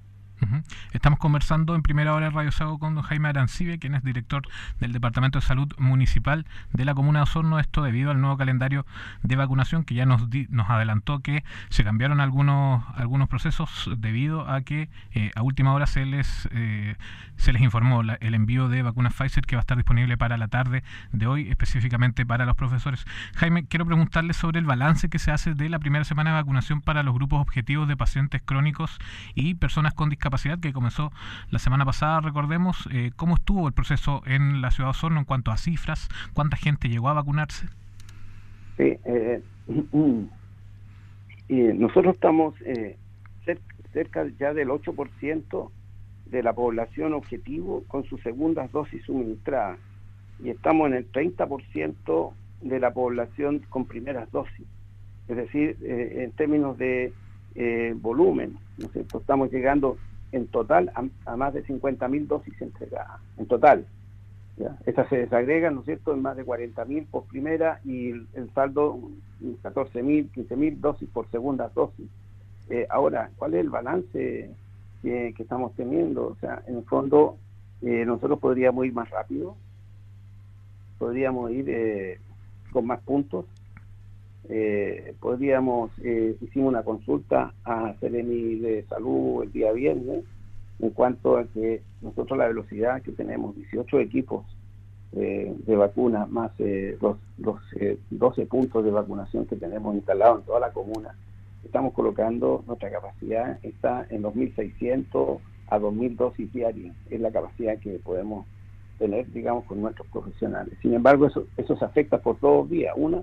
Estamos 0.92 1.20
conversando 1.20 1.76
en 1.76 1.82
primera 1.84 2.14
hora 2.14 2.28
de 2.28 2.32
Radio 2.32 2.52
Sago 2.52 2.78
con 2.78 2.96
don 2.96 3.04
Jaime 3.04 3.30
Arancibe, 3.30 3.80
quien 3.80 3.96
es 3.96 4.04
director 4.04 4.44
del 4.80 4.92
Departamento 4.92 5.40
de 5.40 5.46
Salud 5.46 5.72
Municipal 5.78 6.46
de 6.74 6.86
la 6.86 6.94
Comuna 6.94 7.20
de 7.20 7.24
Osorno. 7.24 7.60
Esto 7.60 7.82
debido 7.82 8.12
al 8.12 8.20
nuevo 8.20 8.38
calendario 8.38 8.86
de 9.22 9.36
vacunación 9.36 9.84
que 9.84 9.96
ya 9.96 10.06
nos, 10.06 10.28
nos 10.50 10.70
adelantó 10.70 11.20
que 11.20 11.44
se 11.70 11.84
cambiaron 11.84 12.20
algunos, 12.20 12.84
algunos 12.96 13.30
procesos 13.30 13.90
debido 13.98 14.50
a 14.50 14.62
que 14.62 14.90
eh, 15.14 15.32
a 15.36 15.42
última 15.42 15.74
hora 15.74 15.88
se 15.88 16.06
les, 16.06 16.50
eh, 16.52 16.96
informó 17.60 18.02
el 18.02 18.34
envío 18.34 18.68
de 18.68 18.82
vacunas 18.82 19.14
Pfizer 19.14 19.46
que 19.46 19.56
va 19.56 19.62
a 19.62 19.64
estar 19.64 19.78
disponible 19.78 20.18
para 20.18 20.38
la 20.38 20.50
tarde 20.50 20.84
de 21.12 21.28
hoy, 21.28 21.50
específicamente 21.50 22.26
para 22.26 22.46
los 22.46 22.56
profesores. 22.56 23.06
Jaime, 23.36 23.66
quiero 23.66 23.86
preguntarle 23.86 24.34
sobre 24.34 24.60
el 24.60 24.66
balance 24.66 25.10
que 25.10 25.20
se 25.20 25.32
hace 25.32 25.54
de 25.54 25.70
la 25.70 25.80
primera 25.80 26.04
semana 26.04 26.32
de 26.32 26.36
vacunación 26.36 26.82
para 26.82 27.04
los 27.04 27.14
grupos 27.14 27.42
objetivos 27.42 27.88
de 27.88 27.96
pacientes 27.96 28.42
crónicos 28.44 28.98
y 29.36 29.56
personas 29.56 29.94
con 29.94 30.10
discapacidad 30.10 30.23
que 30.62 30.74
comenzó 30.74 31.12
la 31.52 31.60
semana 31.60 31.86
pasada, 31.86 32.22
recordemos, 32.22 32.88
eh, 32.92 33.12
¿cómo 33.16 33.36
estuvo 33.36 33.68
el 33.68 33.74
proceso 33.74 34.22
en 34.26 34.62
la 34.62 34.72
ciudad 34.72 34.88
de 34.88 34.92
Osorno 34.92 35.20
en 35.20 35.26
cuanto 35.26 35.52
a 35.52 35.58
cifras? 35.58 36.08
¿Cuánta 36.34 36.58
gente 36.58 36.88
llegó 36.90 37.10
a 37.10 37.14
vacunarse? 37.14 37.68
Sí, 38.78 38.98
eh, 39.06 39.42
nosotros 41.50 42.16
estamos 42.16 42.56
eh, 42.62 42.98
cerca, 43.92 44.26
ya 44.40 44.54
del 44.54 44.70
8% 44.70 45.70
de 46.26 46.44
la 46.44 46.54
población 46.54 47.14
objetivo 47.14 47.84
con 47.88 48.06
sus 48.06 48.22
segundas 48.22 48.72
dosis 48.72 49.04
suministradas 49.04 49.78
y 50.44 50.50
estamos 50.50 50.88
en 50.88 50.96
el 50.96 51.12
30% 51.12 52.34
de 52.62 52.80
la 52.80 52.92
población 52.92 53.60
con 53.70 53.86
primeras 53.86 54.32
dosis. 54.32 54.66
Es 55.28 55.38
decir, 55.38 55.78
en 55.82 56.32
términos 56.32 56.78
de 56.78 57.14
volumen, 58.02 58.58
¿no 58.78 58.90
estamos 59.20 59.52
llegando 59.52 59.98
en 60.34 60.48
total 60.48 60.92
a, 61.26 61.38
más 61.38 61.54
de 61.54 61.64
50.000 61.64 62.28
dosis 62.28 62.62
entregadas, 62.62 63.22
en 63.38 63.46
total. 63.46 63.86
¿ya? 64.58 64.78
Esas 64.86 65.08
se 65.10 65.18
desagregan, 65.18 65.76
¿no 65.76 65.82
es 65.82 65.86
cierto?, 65.86 66.14
en 66.14 66.22
más 66.22 66.36
de 66.36 66.46
40.000 66.46 67.08
por 67.08 67.24
primera 67.26 67.80
y 67.86 68.10
el, 68.10 68.50
saldo 68.54 69.00
14.000, 69.42 70.32
15.000 70.32 70.78
dosis 70.80 71.08
por 71.10 71.30
segunda 71.30 71.70
dosis. 71.70 72.10
Eh, 72.70 72.88
ahora, 72.90 73.30
¿cuál 73.38 73.54
es 73.54 73.62
el 73.62 73.70
balance 73.70 74.50
que, 75.04 75.34
estamos 75.38 75.74
teniendo? 75.76 76.30
O 76.30 76.36
sea, 76.42 76.64
en 76.66 76.78
el 76.78 76.84
fondo, 76.84 77.38
eh, 77.82 78.04
nosotros 78.06 78.40
podríamos 78.40 78.86
ir 78.86 78.94
más 78.94 79.10
rápido, 79.12 79.56
podríamos 80.98 81.52
ir 81.52 81.70
eh, 81.70 82.20
con 82.72 82.88
más 82.88 83.02
puntos, 83.02 83.46
eh, 84.50 85.16
podríamos, 85.20 85.92
eh, 86.04 86.36
hicimos 86.42 86.70
una 86.70 86.84
consulta 86.84 87.54
a 87.64 87.94
Ceremi 88.00 88.60
de 88.60 88.84
Salud 88.90 89.44
el 89.44 89.52
día 89.52 89.72
viernes 89.72 90.26
en 90.80 90.90
cuanto 90.90 91.38
a 91.38 91.46
que 91.46 91.82
nosotros 92.02 92.38
la 92.38 92.48
velocidad 92.48 93.02
que 93.02 93.12
tenemos, 93.12 93.56
18 93.56 94.00
equipos 94.00 94.46
eh, 95.14 95.54
de 95.66 95.76
vacuna 95.76 96.26
más 96.26 96.52
eh, 96.60 96.98
los, 97.02 97.18
los 97.38 97.60
12 98.10 98.46
puntos 98.48 98.84
de 98.84 98.92
vacunación 98.92 99.46
que 99.46 99.56
tenemos 99.56 99.96
instalados 99.96 100.40
en 100.40 100.46
toda 100.46 100.60
la 100.60 100.72
comuna, 100.72 101.16
estamos 101.64 101.94
colocando 101.94 102.64
nuestra 102.68 102.92
capacidad, 102.92 103.60
está 103.64 104.06
en 104.10 104.24
2.600 104.24 105.40
a 105.68 105.80
2.000 105.80 106.16
dosis 106.16 106.52
diarias, 106.52 106.96
es 107.10 107.22
la 107.22 107.32
capacidad 107.32 107.78
que 107.80 108.00
podemos 108.00 108.46
tener, 109.00 109.32
digamos, 109.32 109.66
con 109.66 109.82
nuestros 109.82 110.08
profesionales. 110.08 110.78
Sin 110.82 110.94
embargo, 110.94 111.28
eso, 111.28 111.46
eso 111.58 111.76
se 111.78 111.86
afecta 111.86 112.20
por 112.20 112.40
dos 112.40 112.70
vías. 112.70 112.94
Una, 112.96 113.22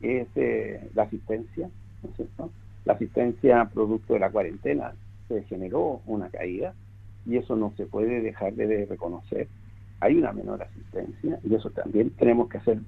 es 0.00 0.28
eh, 0.36 0.88
la 0.94 1.04
asistencia, 1.04 1.68
¿no 2.02 2.10
es 2.10 2.16
cierto? 2.16 2.50
La 2.84 2.94
asistencia 2.94 3.64
producto 3.72 4.14
de 4.14 4.20
la 4.20 4.30
cuarentena 4.30 4.92
se 5.28 5.42
generó 5.44 6.00
una 6.06 6.28
caída 6.30 6.74
y 7.26 7.36
eso 7.36 7.56
no 7.56 7.72
se 7.76 7.86
puede 7.86 8.20
dejar 8.20 8.54
de 8.54 8.86
reconocer. 8.86 9.48
hay 10.00 10.16
una 10.16 10.32
menor 10.32 10.62
asistencia 10.62 11.40
y 11.42 11.54
eso 11.54 11.70
también 11.70 12.10
tenemos 12.10 12.48
que 12.48 12.58
hacer 12.58 12.78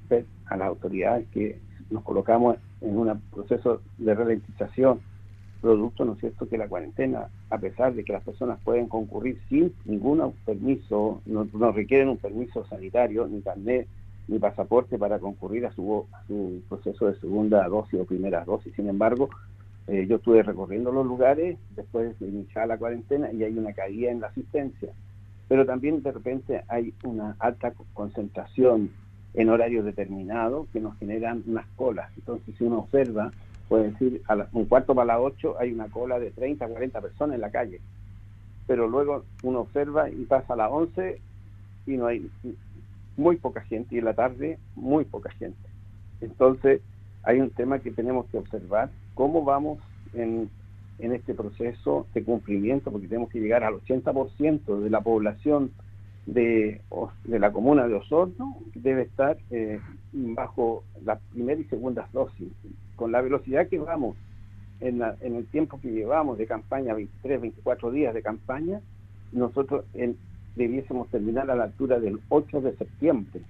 a 0.47 0.57
las 0.57 0.69
autoridades 0.69 1.27
que 1.33 1.59
nos 1.91 2.05
colocamos 2.05 2.57
en 2.81 2.97
un 2.97 3.21
proceso 3.33 3.81
de 3.97 4.15
ralentización 4.15 5.01
producto, 5.61 6.05
¿no 6.05 6.13
es 6.13 6.21
cierto?, 6.21 6.49
que 6.49 6.59
la 6.59 6.69
cuarentena, 6.69 7.29
a 7.51 7.59
pesar 7.59 7.95
de 7.95 8.05
que 8.05 8.13
las 8.13 8.23
personas 8.23 8.61
pueden 8.63 8.87
concurrir 8.87 9.41
sin 9.49 9.73
ningún 9.85 10.33
permiso, 10.45 11.21
no, 11.27 11.45
requieren 11.73 12.09
un 12.09 12.19
permiso 12.19 12.65
sanitario, 12.67 13.27
ni 13.27 13.41
carnet, 13.43 13.89
ni 14.29 14.39
pasaporte 14.39 14.99
para 14.99 15.19
concurrir 15.19 15.67
a 15.67 15.73
su, 15.73 16.07
proceso 16.69 17.07
de 17.07 17.19
segunda 17.19 17.67
dosis 17.67 18.01
o 18.01 18.05
primera 18.05 18.45
dosis. 18.45 18.75
Sin 18.75 18.89
embargo, 18.89 19.31
eh, 19.87 20.07
yo 20.07 20.17
estuve 20.17 20.43
recorriendo 20.43 20.93
los 20.93 21.07
lugares 21.07 21.59
después 21.75 22.19
de 22.21 22.29
iniciar 22.29 22.69
la 22.69 22.77
cuarentena 22.77 23.33
y 23.33 23.43
hay 23.43 23.57
una 23.57 23.73
caída 23.73 24.11
en 24.11 24.21
la 24.21 24.29
asistencia. 24.29 24.91
Pero 25.49 25.65
también 25.65 26.03
de 26.03 26.13
repente 26.13 26.63
hay 26.69 26.93
una 27.05 27.35
alta 27.39 27.73
concentración 27.95 28.91
en 29.33 29.49
horarios 29.49 29.85
determinados 29.85 30.69
que 30.73 30.81
nos 30.81 30.97
generan 30.99 31.43
unas 31.47 31.67
colas. 31.77 32.11
Entonces, 32.17 32.55
si 32.57 32.65
uno 32.65 32.81
observa, 32.81 33.33
puede 33.69 33.93
decir, 33.93 34.23
a 34.29 34.47
un 34.53 34.67
cuarto 34.67 34.95
para 34.95 35.15
las 35.15 35.19
ocho 35.21 35.59
hay 35.59 35.73
una 35.73 35.89
cola 35.89 36.19
de 36.19 36.31
30, 36.33 36.69
40 36.69 37.01
personas 37.01 37.35
en 37.37 37.41
la 37.41 37.51
calle. 37.51 37.81
Pero 38.67 38.87
luego 38.89 39.25
uno 39.43 39.61
observa 39.61 40.11
y 40.11 40.25
pasa 40.27 40.53
a 40.53 40.57
las 40.57 40.71
11 40.71 41.19
y 41.87 41.97
no 41.97 42.07
hay 42.07 42.29
muy 43.19 43.37
poca 43.37 43.61
gente, 43.63 43.95
y 43.95 43.99
en 43.99 44.07
la 44.07 44.15
tarde 44.15 44.59
muy 44.75 45.05
poca 45.05 45.31
gente. 45.33 45.69
Entonces, 46.21 46.81
hay 47.25 47.41
un 47.41 47.51
tema 47.51 47.81
que 47.81 47.91
tenemos 47.91 48.27
que 48.27 48.39
observar, 48.39 48.91
cómo 49.15 49.45
vamos 49.45 49.79
en, 50.15 50.49
en 50.99 51.13
este 51.13 51.35
proceso 51.35 52.07
de 52.15 52.25
cumplimiento, 52.25 52.91
porque 52.91 53.09
tenemos 53.09 53.29
que 53.29 53.41
llegar 53.41 53.65
al 53.65 53.75
80% 53.75 54.81
de 54.81 54.91
la 54.91 55.01
población 55.01 55.73
de, 56.27 56.81
de, 57.25 57.39
la 57.39 57.53
comuna 57.53 57.89
de 57.89 57.95
Osorno 57.95 58.59
debe 58.75 59.03
estar 59.03 59.39
eh, 59.51 59.81
bajo 60.13 60.85
la 61.05 61.17
primera 61.17 61.61
y 61.61 61.65
segunda 61.65 62.09
dosis. 62.13 62.49
Con 62.97 63.13
la 63.13 63.21
velocidad 63.21 63.69
que 63.69 63.79
vamos, 63.79 64.17
en, 64.81 65.03
en, 65.21 65.37
el 65.37 65.47
tiempo 65.47 65.81
que 65.81 65.91
llevamos 65.91 66.39
de 66.39 66.47
campaña, 66.47 66.95
23, 66.95 67.41
24 67.41 67.91
días 67.91 68.15
de 68.15 68.23
campaña, 68.23 68.81
nosotros 69.33 69.85
en, 69.95 70.17
debiésemos 70.57 71.09
terminar 71.09 71.51
a 71.51 71.57
la 71.57 71.65
altura 71.65 71.99
del 72.01 72.21
8 72.29 72.61
de 72.61 72.77
septiembre. 72.77 73.43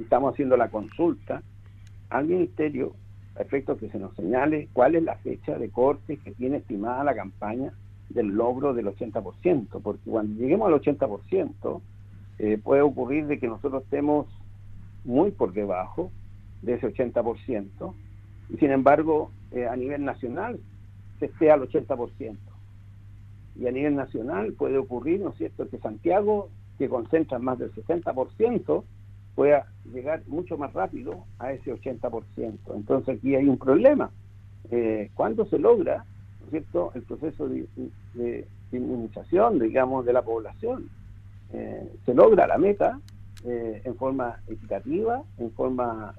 Estamos 0.00 0.32
haciendo 0.32 0.56
la 0.56 0.68
consulta 0.68 1.42
al 2.10 2.26
Ministerio 2.26 2.94
a 3.36 3.42
efecto 3.42 3.76
que 3.76 3.88
se 3.90 3.98
nos 3.98 4.14
señale 4.16 4.68
cuál 4.72 4.96
es 4.96 5.02
la 5.02 5.16
fecha 5.16 5.58
de 5.58 5.70
corte 5.70 6.16
que 6.16 6.32
tiene 6.32 6.58
estimada 6.58 7.04
la 7.04 7.14
campaña 7.14 7.72
del 8.08 8.28
logro 8.28 8.74
del 8.74 8.86
80%, 8.86 9.80
porque 9.82 10.10
cuando 10.10 10.40
lleguemos 10.40 10.68
al 10.68 10.80
80%, 10.80 11.80
eh, 12.38 12.58
puede 12.62 12.82
ocurrir 12.82 13.26
de 13.26 13.38
que 13.38 13.46
nosotros 13.46 13.84
estemos 13.84 14.26
muy 15.04 15.30
por 15.30 15.52
debajo 15.52 16.10
de 16.62 16.74
ese 16.74 16.92
80%, 16.92 17.94
y 18.50 18.56
sin 18.56 18.70
embargo, 18.70 19.30
eh, 19.52 19.66
a 19.66 19.76
nivel 19.76 20.04
nacional 20.04 20.58
se 21.18 21.26
esté 21.26 21.50
al 21.50 21.60
80% 21.62 22.36
y 23.58 23.66
a 23.66 23.72
nivel 23.72 23.96
nacional 23.96 24.52
puede 24.52 24.78
ocurrir, 24.78 25.20
¿no 25.20 25.30
es 25.30 25.36
cierto?, 25.36 25.68
que 25.68 25.78
Santiago, 25.78 26.48
que 26.78 26.88
concentra 26.88 27.38
más 27.38 27.58
del 27.58 27.72
60%, 27.72 28.84
pueda 29.34 29.66
llegar 29.92 30.22
mucho 30.28 30.56
más 30.56 30.72
rápido 30.72 31.24
a 31.38 31.52
ese 31.52 31.74
80%. 31.74 32.58
Entonces 32.74 33.18
aquí 33.18 33.34
hay 33.34 33.48
un 33.48 33.58
problema. 33.58 34.10
Eh, 34.70 35.10
¿Cuándo 35.14 35.44
se 35.46 35.58
logra, 35.58 36.04
¿no 36.40 36.46
es 36.46 36.50
cierto?, 36.50 36.92
el 36.94 37.02
proceso 37.02 37.48
de, 37.48 38.46
inmunización, 38.70 39.58
digamos, 39.58 40.06
de 40.06 40.12
la 40.12 40.22
población? 40.22 40.88
Eh, 41.52 41.92
se 42.04 42.14
logra 42.14 42.46
la 42.46 42.58
meta 42.58 43.00
eh, 43.44 43.82
en 43.84 43.96
forma 43.96 44.40
equitativa, 44.46 45.22
en 45.38 45.50
forma 45.50 46.14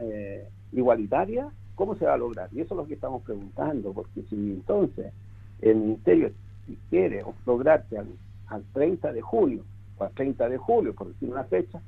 igualitaria, 0.74 1.48
¿cómo 1.75 1.96
se 1.96 2.05
va 2.05 2.15
a 2.15 2.17
lograr? 2.17 2.50
Y 2.51 2.60
eso 2.60 2.74
es 2.74 2.77
lo 2.77 2.86
que 2.86 2.96
estamos 2.96 3.24
preguntando, 3.24 3.93
porque 3.93 4.24
si 4.29 4.36
entonces 4.36 5.13
el 5.62 5.77
Ministerio 5.77 6.31
si 6.70 6.78
quiere 6.90 7.24
lograrse 7.46 7.98
al, 7.98 8.08
al 8.48 8.64
30 8.74 9.12
de 9.12 9.22
junio 9.22 9.64
o 9.98 10.04
al 10.04 10.12
30 10.12 10.50
de 10.50 10.58
julio, 10.58 10.94
por 10.94 11.08
decir 11.08 11.30
una 11.30 11.44
fecha, 11.46 11.82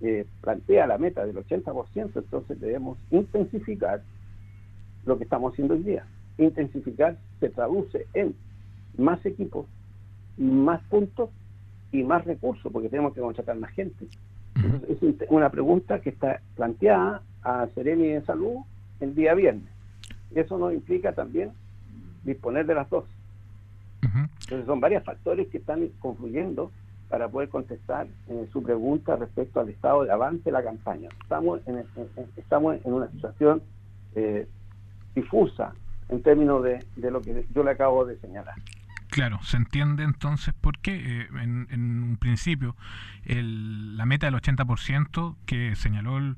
eh, 0.00 0.26
plantea 0.40 0.86
la 0.86 0.98
meta 0.98 1.24
del 1.24 1.36
80%, 1.36 2.10
entonces 2.14 2.60
debemos 2.60 2.98
intensificar 3.10 4.02
lo 5.06 5.18
que 5.18 5.24
estamos 5.24 5.52
haciendo 5.52 5.74
hoy 5.74 5.82
día. 5.82 6.04
Intensificar 6.36 7.16
se 7.40 7.48
traduce 7.50 8.06
en 8.14 8.34
más 8.96 9.24
equipos, 9.24 9.66
más 10.36 10.82
puntos 10.84 11.30
y 11.92 12.02
más 12.02 12.24
recursos, 12.24 12.72
porque 12.72 12.88
tenemos 12.88 13.14
que 13.14 13.20
contratar 13.20 13.56
más 13.56 13.70
gente. 13.70 14.06
Entonces, 14.56 15.20
es 15.20 15.30
una 15.30 15.50
pregunta 15.50 16.00
que 16.00 16.10
está 16.10 16.40
planteada 16.56 17.22
a 17.42 17.68
Seremi 17.74 18.08
de 18.08 18.22
Salud 18.22 18.56
el 19.00 19.14
día 19.14 19.34
viernes. 19.34 19.72
Eso 20.34 20.58
nos 20.58 20.74
implica 20.74 21.12
también 21.12 21.52
disponer 22.24 22.66
de 22.66 22.74
las 22.74 22.90
dos 22.90 23.04
entonces 24.02 24.66
son 24.66 24.80
varios 24.80 25.04
factores 25.04 25.48
que 25.48 25.58
están 25.58 25.88
confluyendo 25.98 26.70
para 27.08 27.28
poder 27.28 27.48
contestar 27.48 28.06
eh, 28.28 28.48
su 28.52 28.62
pregunta 28.62 29.16
respecto 29.16 29.60
al 29.60 29.68
estado 29.68 30.04
de 30.04 30.12
avance 30.12 30.44
de 30.44 30.52
la 30.52 30.62
campaña. 30.62 31.08
Estamos 31.22 31.60
en, 31.66 31.84
estamos 32.36 32.76
en 32.84 32.92
una 32.92 33.10
situación 33.10 33.62
eh, 34.14 34.46
difusa 35.14 35.72
en 36.08 36.22
términos 36.22 36.62
de, 36.62 36.84
de 36.96 37.10
lo 37.10 37.20
que 37.20 37.46
yo 37.54 37.62
le 37.62 37.70
acabo 37.70 38.04
de 38.04 38.18
señalar. 38.18 38.54
Claro, 39.18 39.40
se 39.42 39.56
entiende 39.56 40.04
entonces 40.04 40.54
por 40.54 40.78
qué 40.78 40.94
eh, 40.94 41.28
en, 41.42 42.02
un 42.04 42.18
principio 42.20 42.76
la 43.26 44.06
meta 44.06 44.26
del 44.26 44.36
80% 44.36 45.36
que 45.44 45.74
señaló 45.74 46.18
el, 46.18 46.36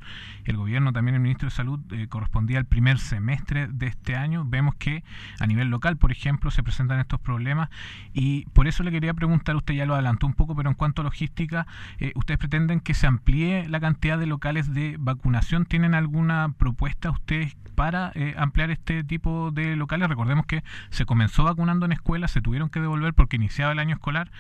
gobierno, 0.57 0.93
también 0.93 1.15
el 1.15 1.21
ministro 1.21 1.51
de 1.51 1.55
Salud, 1.55 1.79
eh, 1.93 2.09
correspondía 2.09 2.59
al 2.59 2.65
primer 2.65 2.99
semestre 2.99 3.69
de 3.69 3.87
este 3.87 4.17
año. 4.17 4.45
Vemos 4.47 4.77
que 4.77 5.05
a 5.39 5.47
nivel 5.47 5.69
local, 5.69 5.99
por 5.99 6.11
ejemplo, 6.11 6.51
se 6.51 6.63
presentan 6.63 6.99
estos 6.99 7.21
problemas 7.21 7.69
y 8.15 8.47
por 8.47 8.67
eso 8.67 8.83
le 8.83 8.91
quería 8.91 9.13
preguntar, 9.13 9.57
usted 9.57 9.75
ya 9.75 9.85
lo 9.85 9.93
adelantó 9.93 10.27
un 10.27 10.33
poco, 10.33 10.57
pero 10.57 10.71
en 10.71 10.75
cuanto 10.75 11.03
a 11.03 11.05
logística, 11.05 11.67
eh, 11.99 12.13
¿ustedes 12.17 12.39
pretenden 12.39 12.81
que 12.81 12.95
se 12.95 13.07
amplíe 13.07 13.69
la 13.69 13.79
cantidad 13.79 14.19
de 14.19 14.27
locales 14.27 14.73
de 14.73 14.97
vacunación? 14.99 15.67
¿Tienen 15.67 15.95
alguna 15.95 16.55
propuesta 16.57 17.11
ustedes 17.11 17.57
para 17.75 18.13
ampliar 18.37 18.71
este 18.71 19.05
tipo 19.05 19.51
de 19.53 19.77
locales? 19.77 20.09
Recordemos 20.09 20.47
que 20.47 20.65
se 20.89 21.05
comenzó 21.05 21.45
vacunando 21.45 21.87
en 21.87 21.93
escuelas, 21.93 22.31
se 22.31 22.41
tuvieron 22.41 22.70
que 22.71 22.81
devolver 22.81 23.15
porque 23.15 23.37
iniciaba 23.37 23.73
el 23.73 23.79
año 23.79 23.95
escolar. 23.95 24.31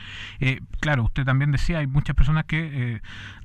Eh, 0.41 0.61
claro, 0.81 1.05
usted 1.05 1.25
también 1.25 1.53
decía, 1.53 1.79
hay 1.79 1.87
muchas 1.87 2.17
personas 2.17 2.45
que 2.45 2.71
eh, 2.73 3.03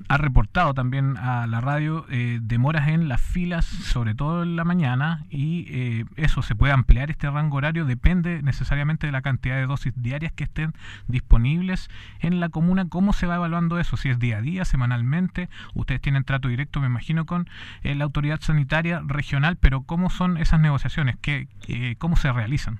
ha 0.08 0.16
reportado 0.18 0.74
también 0.74 1.16
a 1.16 1.46
la 1.46 1.60
radio 1.60 2.06
eh, 2.10 2.38
demoras 2.42 2.88
en 2.88 3.08
las 3.08 3.20
filas, 3.20 3.64
sobre 3.64 4.14
todo 4.14 4.42
en 4.42 4.56
la 4.56 4.64
mañana, 4.64 5.24
y 5.30 5.66
eh, 5.70 6.04
eso 6.16 6.42
se 6.42 6.54
puede 6.54 6.72
ampliar 6.72 7.10
este 7.10 7.30
rango 7.30 7.56
horario, 7.56 7.84
depende 7.84 8.42
necesariamente 8.42 9.06
de 9.06 9.12
la 9.12 9.22
cantidad 9.22 9.56
de 9.56 9.66
dosis 9.66 9.92
diarias 9.96 10.32
que 10.32 10.44
estén 10.44 10.72
disponibles 11.08 11.88
en 12.20 12.40
la 12.40 12.48
comuna. 12.48 12.88
¿Cómo 12.88 13.12
se 13.12 13.26
va 13.26 13.36
evaluando 13.36 13.78
eso? 13.78 13.96
Si 13.96 14.08
es 14.08 14.18
día 14.18 14.38
a 14.38 14.42
día, 14.42 14.64
semanalmente, 14.64 15.48
ustedes 15.74 16.00
tienen 16.00 16.24
trato 16.24 16.48
directo, 16.48 16.80
me 16.80 16.86
imagino, 16.86 17.26
con 17.26 17.48
la 17.82 18.04
autoridad 18.04 18.40
sanitaria 18.40 19.02
regional, 19.04 19.56
pero 19.56 19.82
¿cómo 19.82 20.10
son 20.10 20.36
esas 20.36 20.60
negociaciones? 20.60 21.16
¿Qué, 21.20 21.48
¿Cómo 21.98 22.16
se 22.16 22.32
realizan? 22.32 22.78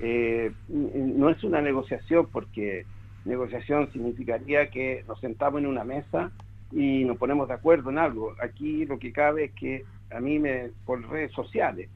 Eh, 0.00 0.52
no 0.68 1.30
es 1.30 1.42
una 1.44 1.60
negociación 1.60 2.28
porque 2.30 2.84
negociación 3.24 3.90
significaría 3.92 4.70
que 4.70 5.04
nos 5.08 5.20
sentamos 5.20 5.60
en 5.60 5.66
una 5.66 5.84
mesa 5.84 6.30
y 6.72 7.04
nos 7.04 7.16
ponemos 7.16 7.48
de 7.48 7.54
acuerdo 7.54 7.90
en 7.90 7.98
algo. 7.98 8.34
Aquí 8.40 8.86
lo 8.86 8.98
que 8.98 9.12
cabe 9.12 9.44
es 9.44 9.52
que 9.52 9.84
a 10.10 10.20
mí 10.20 10.38
me 10.38 10.70
por 10.84 11.06
redes 11.08 11.32
sociales 11.32 11.88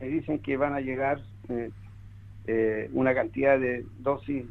me 0.00 0.08
dicen 0.08 0.40
que 0.40 0.56
van 0.56 0.74
a 0.74 0.80
llegar 0.80 1.20
eh, 1.48 1.70
eh, 2.46 2.90
una 2.92 3.14
cantidad 3.14 3.58
de 3.58 3.86
dosis, 4.00 4.44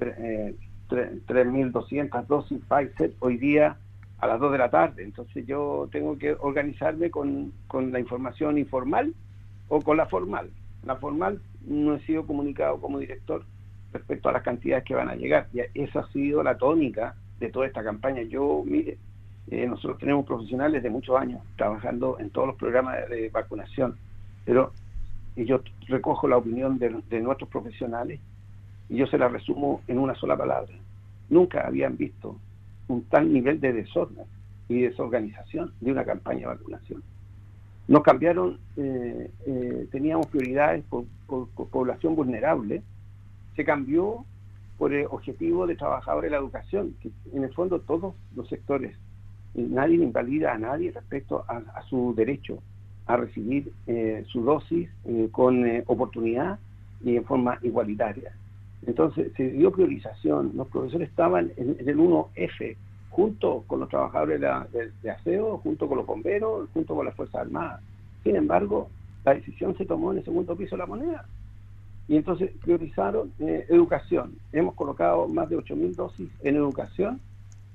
eh, 0.00 0.54
3.200 0.88 2.26
dosis 2.26 2.60
Pfizer 2.68 3.12
hoy 3.20 3.36
día 3.36 3.76
a 4.18 4.26
las 4.26 4.40
2 4.40 4.50
de 4.50 4.58
la 4.58 4.70
tarde. 4.70 5.04
Entonces 5.04 5.46
yo 5.46 5.88
tengo 5.92 6.18
que 6.18 6.32
organizarme 6.32 7.10
con, 7.10 7.52
con 7.68 7.92
la 7.92 8.00
información 8.00 8.58
informal 8.58 9.14
o 9.68 9.80
con 9.80 9.96
la 9.96 10.06
formal. 10.06 10.50
La 10.84 10.96
formal 10.96 11.40
no 11.66 11.94
he 11.94 12.00
sido 12.00 12.26
comunicado 12.26 12.80
como 12.80 12.98
director 12.98 13.44
respecto 13.92 14.28
a 14.28 14.32
las 14.32 14.42
cantidades 14.42 14.84
que 14.84 14.94
van 14.94 15.08
a 15.08 15.16
llegar. 15.16 15.48
Y 15.52 15.60
esa 15.80 16.00
ha 16.00 16.12
sido 16.12 16.42
la 16.42 16.56
tónica 16.56 17.14
de 17.38 17.50
toda 17.50 17.66
esta 17.66 17.82
campaña. 17.82 18.22
Yo, 18.22 18.62
mire, 18.64 18.98
eh, 19.50 19.66
nosotros 19.66 19.98
tenemos 19.98 20.26
profesionales 20.26 20.82
de 20.82 20.90
muchos 20.90 21.16
años 21.16 21.42
trabajando 21.56 22.18
en 22.20 22.30
todos 22.30 22.48
los 22.48 22.56
programas 22.56 23.08
de, 23.08 23.28
vacunación, 23.30 23.96
pero 24.44 24.72
yo 25.36 25.60
recojo 25.88 26.28
la 26.28 26.36
opinión 26.36 26.78
de, 26.78 27.20
nuestros 27.20 27.48
profesionales 27.48 28.20
y 28.88 28.96
yo 28.96 29.06
se 29.06 29.18
la 29.18 29.28
resumo 29.28 29.82
en 29.88 29.98
una 29.98 30.14
sola 30.14 30.36
palabra. 30.36 30.72
Nunca 31.28 31.66
habían 31.66 31.96
visto 31.96 32.36
un 32.88 33.04
tal 33.04 33.32
nivel 33.32 33.60
de 33.60 33.72
desorden 33.72 34.26
y 34.68 34.82
desorganización 34.82 35.72
de 35.80 35.92
una 35.92 36.04
campaña 36.04 36.40
de 36.40 36.46
vacunación. 36.46 37.02
Nos 37.90 38.04
cambiaron, 38.04 38.60
eh, 38.76 39.32
eh, 39.46 39.88
teníamos 39.90 40.28
prioridades 40.28 40.84
por, 40.84 41.06
población 41.72 42.14
vulnerable, 42.14 42.82
se 43.56 43.64
cambió 43.64 44.24
por 44.78 44.94
el 44.94 45.06
objetivo 45.06 45.66
de 45.66 45.74
trabajadores 45.74 46.30
de 46.30 46.36
la 46.36 46.40
educación, 46.40 46.94
que 47.02 47.10
en 47.34 47.42
el 47.42 47.52
fondo 47.52 47.80
todos 47.80 48.14
los 48.36 48.48
sectores, 48.48 48.96
nadie 49.54 49.96
invalida 49.96 50.52
a 50.52 50.58
nadie 50.58 50.92
respecto 50.92 51.44
a, 51.48 51.82
su 51.88 52.14
derecho 52.16 52.62
a 53.06 53.16
recibir 53.16 53.72
eh, 53.88 54.22
su 54.28 54.44
dosis 54.44 54.88
con 55.32 55.64
oportunidad 55.86 56.60
y 57.02 57.16
en 57.16 57.24
forma 57.24 57.58
igualitaria. 57.60 58.32
Entonces 58.86 59.32
se 59.36 59.50
dio 59.50 59.72
priorización, 59.72 60.52
los 60.54 60.68
profesores 60.68 61.08
estaban 61.08 61.50
en, 61.56 61.76
el 61.80 61.98
1F, 61.98 62.76
junto 63.10 63.64
con 63.66 63.80
los 63.80 63.88
trabajadores 63.88 64.40
de, 64.40 65.10
aseo, 65.10 65.58
junto 65.58 65.88
con 65.88 65.98
los 65.98 66.06
bomberos, 66.06 66.68
junto 66.72 66.94
con 66.94 67.04
las 67.04 67.14
Fuerzas 67.14 67.42
Armadas. 67.42 67.80
Sin 68.22 68.36
embargo, 68.36 68.88
la 69.24 69.34
decisión 69.34 69.76
se 69.76 69.84
tomó 69.84 70.12
en 70.12 70.18
el 70.18 70.24
segundo 70.24 70.56
piso 70.56 70.76
de 70.76 70.78
la 70.78 70.86
moneda. 70.86 71.26
Y 72.08 72.16
entonces 72.16 72.50
priorizaron 72.62 73.32
eh, 73.40 73.66
educación. 73.68 74.34
Hemos 74.52 74.74
colocado 74.74 75.28
más 75.28 75.48
de 75.48 75.58
8.000 75.58 75.94
dosis 75.94 76.30
en 76.42 76.56
educación 76.56 77.20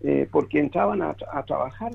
eh, 0.02 0.28
porque 0.30 0.60
entraban 0.60 1.02
a, 1.02 1.16
trabajar, 1.46 1.92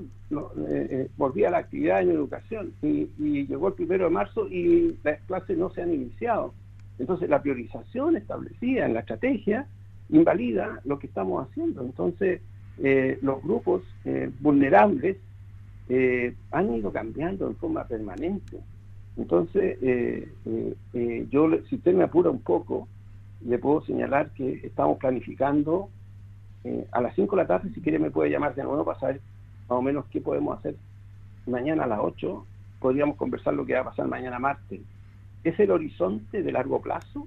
eh, 0.68 1.08
volvía 1.16 1.50
la 1.50 1.58
actividad 1.58 2.02
en 2.02 2.10
educación. 2.10 2.72
Y, 2.82 3.08
llegó 3.46 3.68
el 3.68 3.74
primero 3.74 4.04
de 4.04 4.10
marzo 4.10 4.48
y 4.48 4.96
las 5.02 5.20
clases 5.22 5.58
no 5.58 5.70
se 5.70 5.82
han 5.82 5.92
iniciado. 5.92 6.54
Entonces 6.98 7.28
la 7.28 7.42
priorización 7.42 8.16
establecida 8.16 8.86
en 8.86 8.94
la 8.94 9.00
estrategia 9.00 9.66
invalida 10.10 10.80
lo 10.84 10.98
que 10.98 11.06
estamos 11.06 11.46
haciendo. 11.48 11.82
Entonces 11.82 12.40
los 12.78 13.42
grupos 13.42 13.82
vulnerables 14.40 15.16
han 16.50 16.74
ido 16.74 16.92
cambiando 16.92 17.48
en 17.48 17.56
forma 17.56 17.84
permanente. 17.84 18.58
Entonces, 19.16 19.76
eh, 19.82 20.32
eh, 20.46 20.74
eh, 20.94 21.26
yo, 21.30 21.50
si 21.68 21.76
usted 21.76 21.94
me 21.94 22.04
apura 22.04 22.30
un 22.30 22.40
poco, 22.40 22.88
le 23.44 23.58
puedo 23.58 23.82
señalar 23.82 24.30
que 24.30 24.60
estamos 24.64 24.98
planificando 24.98 25.88
a 26.92 27.00
las 27.00 27.14
5 27.14 27.36
de 27.36 27.42
la 27.42 27.48
tarde, 27.48 27.70
si 27.74 27.80
quiere 27.80 27.98
me 27.98 28.10
puede 28.10 28.30
llamar 28.30 28.54
de 28.54 28.62
nuevo 28.62 28.84
para 28.84 29.00
saber 29.00 29.20
más 29.68 29.78
o 29.78 29.82
menos 29.82 30.04
qué 30.10 30.20
podemos 30.20 30.58
hacer. 30.58 30.76
Mañana 31.46 31.84
a 31.84 31.86
las 31.86 32.00
8 32.02 32.46
podríamos 32.80 33.16
conversar 33.16 33.54
lo 33.54 33.64
que 33.64 33.74
va 33.74 33.80
a 33.80 33.84
pasar 33.84 34.06
mañana 34.08 34.38
martes. 34.38 34.80
Es 35.42 35.58
el 35.58 35.70
horizonte 35.70 36.42
de 36.42 36.52
largo 36.52 36.82
plazo 36.82 37.26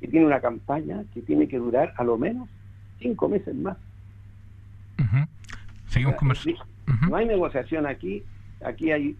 que 0.00 0.06
tiene 0.06 0.26
una 0.26 0.40
campaña 0.40 1.04
que 1.12 1.22
tiene 1.22 1.48
que 1.48 1.58
durar 1.58 1.92
a 1.96 2.04
lo 2.04 2.16
menos 2.18 2.48
cinco 3.00 3.28
meses 3.28 3.54
más. 3.54 3.76
Seguimos 5.88 6.16
conversando. 6.16 6.64
No 7.08 7.16
hay 7.16 7.26
negociación 7.26 7.86
aquí, 7.86 8.22
aquí 8.64 8.90
hay 8.90 9.16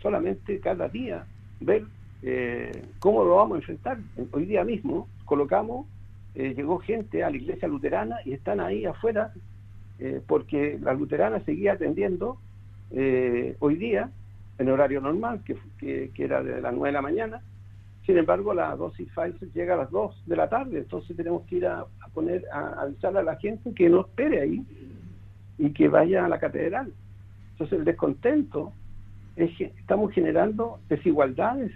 solamente 0.00 0.58
cada 0.60 0.88
día 0.88 1.24
ver 1.60 1.84
eh, 2.22 2.84
cómo 2.98 3.24
lo 3.24 3.36
vamos 3.36 3.56
a 3.56 3.58
enfrentar. 3.58 3.98
Hoy 4.32 4.46
día 4.46 4.64
mismo 4.64 5.08
colocamos, 5.24 5.86
eh, 6.34 6.54
llegó 6.54 6.78
gente 6.78 7.24
a 7.24 7.30
la 7.30 7.36
iglesia 7.36 7.68
luterana 7.68 8.16
y 8.24 8.32
están 8.32 8.60
ahí 8.60 8.84
afuera 8.84 9.32
eh, 9.98 10.20
porque 10.26 10.78
la 10.80 10.94
luterana 10.94 11.40
seguía 11.44 11.74
atendiendo 11.74 12.38
hoy 13.60 13.76
día 13.76 14.10
en 14.58 14.68
horario 14.68 15.00
normal, 15.00 15.42
que, 15.44 16.10
era 16.16 16.42
de 16.42 16.60
las 16.60 16.72
9 16.72 16.88
de 16.88 16.92
la 16.92 17.02
mañana. 17.02 17.40
Sin 18.04 18.18
embargo, 18.18 18.52
la 18.52 18.74
dosis 18.74 19.08
Pfizer 19.08 19.52
llega 19.52 19.74
a 19.74 19.76
las 19.76 19.90
2 19.92 20.24
de 20.26 20.36
la 20.36 20.48
tarde, 20.48 20.78
entonces 20.78 21.16
tenemos 21.16 21.42
que 21.46 21.56
ir 21.56 21.66
a, 21.66 21.86
poner, 22.12 22.44
a 22.52 22.82
avisarle 22.82 23.20
a 23.20 23.22
la 23.22 23.36
gente 23.36 23.72
que 23.72 23.88
no 23.88 24.00
espere 24.00 24.40
ahí 24.40 24.66
y 25.60 25.72
que 25.72 25.88
vaya 25.88 26.24
a 26.24 26.28
la 26.28 26.40
catedral. 26.40 26.92
Entonces 27.52 27.78
el 27.78 27.84
descontento 27.84 28.72
estamos 29.36 30.12
generando 30.12 30.80
desigualdades 30.88 31.72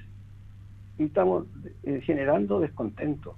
y 0.98 1.04
estamos 1.04 1.46
eh, 1.82 2.00
generando 2.02 2.60
descontento. 2.60 3.36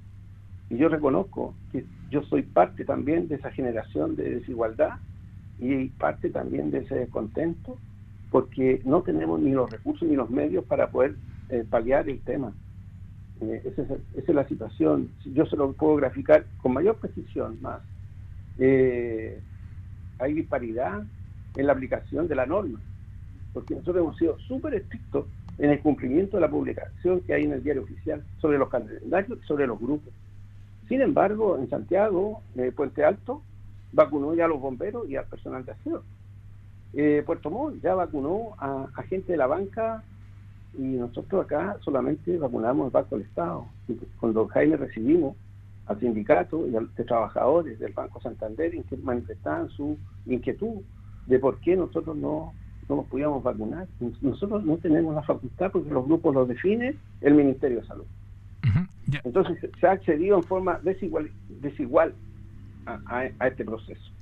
Y 0.71 0.77
yo 0.77 0.89
reconozco 0.89 1.55
que 1.73 1.85
yo 2.11 2.23
soy 2.23 2.43
parte 2.43 2.85
también 2.85 3.27
de 3.29 3.35
esa 3.35 3.51
generación 3.51 4.15
de 4.15 4.37
desigualdad 4.37 4.99
y 5.59 5.89
parte 5.89 6.31
también 6.31 6.71
de 6.71 6.79
ese 6.79 6.95
descontento 6.95 7.79
porque 8.31 8.81
no 8.85 9.03
tenemos 9.03 9.41
ni 9.41 9.51
los 9.51 9.71
recursos 9.71 10.09
ni 10.09 10.15
los 10.15 10.31
medios 10.31 10.65
para 10.65 10.91
poder 10.91 11.17
eh, 11.49 11.65
paliar 11.69 12.09
el 12.09 12.21
tema. 12.21 12.53
Eh, 13.41 13.63
esa, 13.65 13.83
es, 14.15 14.29
la 14.29 14.47
situación. 14.47 15.11
Yo 15.25 15.47
se 15.47 15.57
lo 15.57 15.73
puedo 15.73 15.97
graficar 15.97 16.47
con 16.63 16.73
mayor 16.73 16.97
precisión 16.97 17.61
más. 17.61 17.81
Hay 20.19 20.35
disparidad 20.35 21.03
en 21.57 21.67
la 21.67 21.73
aplicación 21.73 22.29
de 22.29 22.35
la 22.35 22.47
norma 22.47 22.81
porque 23.57 23.75
nosotros 23.75 24.03
hemos 24.03 24.19
sido 24.19 24.39
súper 24.41 24.75
estrictos 24.75 25.25
en 25.57 25.71
el 25.71 25.81
cumplimiento 25.81 26.37
de 26.37 26.43
la 26.43 26.51
publicación 26.51 27.23
que 27.23 27.33
hay 27.33 27.45
en 27.45 27.53
el 27.53 27.63
diario 27.63 27.85
oficial 27.85 28.23
sobre 28.39 28.59
los 28.59 28.69
calendarios 28.69 29.39
sobre 29.49 29.67
los 29.67 29.81
grupos. 29.81 30.13
Sin 30.89 31.01
embargo, 31.01 31.57
en 31.57 31.71
Santiago, 31.71 32.43
eh, 32.57 32.71
Puente 32.77 33.03
Alto, 33.03 33.41
vacunó 33.93 34.35
ya 34.35 34.45
a 34.45 34.49
los 34.49 34.61
bomberos 34.61 35.09
y 35.09 35.17
al 35.17 35.25
personal 35.25 35.65
de 35.65 35.73
aseo. 35.73 36.03
Eh, 36.93 37.23
Puerto 37.25 37.49
Montt 37.49 37.83
ya 37.83 37.95
vacunó 37.95 38.57
a, 38.59 38.89
gente 39.09 39.33
de 39.33 39.39
la 39.39 39.47
banca 39.47 40.05
y 40.77 40.83
nosotros 40.83 41.47
acá 41.47 41.79
solamente 41.81 42.37
vacunamos 42.37 42.85
al 42.85 42.91
Banco 42.91 43.17
del 43.17 43.25
Estado. 43.25 43.65
Y 43.89 43.95
cuando 44.21 44.47
Jaime 44.49 44.77
recibimos 44.77 45.35
al 45.87 46.01
sindicato 46.01 46.67
y 46.69 46.77
a 46.77 46.81
los 46.81 46.93
trabajadores 46.95 47.79
del 47.79 47.93
Banco 47.93 48.21
Santander 48.21 48.73
que 48.85 48.97
manifestaban 48.97 49.69
su 49.71 49.97
inquietud 50.27 50.83
de 51.27 51.39
por 51.39 51.61
qué 51.61 51.77
nosotros 51.77 52.17
no 52.17 52.53
no 52.89 52.97
nos 52.97 53.07
podíamos 53.07 53.43
vacunar. 53.43 53.89
Nosotros 54.21 54.65
no 54.65 54.77
tenemos 54.77 55.15
la 55.15 55.23
facultad 55.23 55.73
porque 55.73 55.91
los 55.91 56.05
grupos 56.05 56.35
los 56.35 56.49
define 56.49 56.95
el 57.21 57.35
Ministerio 57.35 57.81
de 57.81 57.87
Salud. 57.87 58.05
Entonces 59.25 59.59
se 59.81 59.87
ha 59.87 59.93
accedido 59.93 60.37
en 60.37 60.43
forma 60.45 60.79
desigual, 60.83 61.31
desigual 61.61 62.15
a 62.87 63.47
este 63.47 63.65
proceso. 63.65 64.16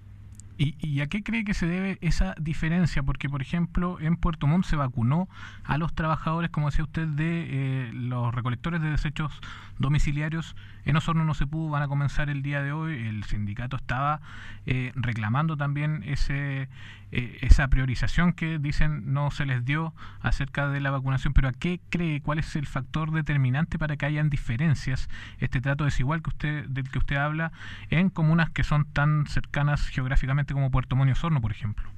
¿Y, 0.57 1.01
a 1.01 1.09
qué 1.09 1.25
cree 1.25 1.45
que 1.45 1.53
se 1.53 1.67
debe 1.67 1.99
esa 2.01 2.35
diferencia? 2.41 3.03
Porque, 3.03 3.29
por 3.29 3.43
ejemplo, 3.43 3.99
en 4.01 4.17
Puerto 4.17 4.47
Montt 4.47 4.65
se 4.65 4.77
vacunó 4.77 5.29
a 5.65 5.79
los 5.79 5.95
trabajadores, 5.95 6.51
como 6.51 6.71
decía 6.71 6.85
usted, 6.85 7.09
de 7.09 7.89
eh, 7.89 7.91
los 7.93 8.33
recolectores 8.33 8.81
de 8.81 8.91
desechos 8.91 9.33
domiciliarios. 9.79 10.55
En 10.85 10.97
Osorno 10.97 11.25
no 11.25 11.35
se 11.35 11.47
pudo, 11.47 11.71
van 11.71 11.83
a 11.83 11.89
comenzar 11.89 12.31
el 12.31 12.43
día 12.43 12.63
de 12.63 12.71
hoy. 12.71 12.95
El 12.95 13.25
sindicato 13.25 13.77
estaba 13.77 14.21
eh, 14.67 14.93
reclamando 14.95 15.57
también 15.57 16.05
ese 16.07 16.69
eh, 17.17 17.39
esa 17.43 17.69
priorización 17.69 18.33
que 18.33 18.59
dicen 18.59 19.13
no 19.13 19.31
se 19.31 19.47
les 19.47 19.65
dio 19.65 19.95
acerca 20.21 20.69
de 20.69 20.81
la 20.81 20.91
vacunación. 20.91 21.33
Pero 21.33 21.47
¿a 21.47 21.53
qué 21.53 21.81
cree? 21.89 22.21
¿Cuál 22.21 22.41
es 22.41 22.57
el 22.57 22.67
factor 22.67 23.13
determinante 23.13 23.79
para 23.79 23.97
que 23.97 24.05
hayan 24.05 24.31
diferencias, 24.31 25.09
este 25.39 25.61
trato 25.61 25.85
desigual 25.85 26.23
que 26.23 26.31
usted 26.31 26.65
del 26.67 26.91
que 26.91 26.99
usted 26.99 27.15
habla, 27.15 27.53
en 27.89 28.11
comunas 28.11 28.51
que 28.51 28.65
son 28.65 28.85
tan 28.87 29.27
cercanas 29.29 29.87
geográficamente? 29.87 30.44
Como 30.53 30.71
Puerto 30.71 30.97
Monio 30.97 31.15
Sorno, 31.15 31.41
por 31.41 31.53
ejemplo? 31.53 31.89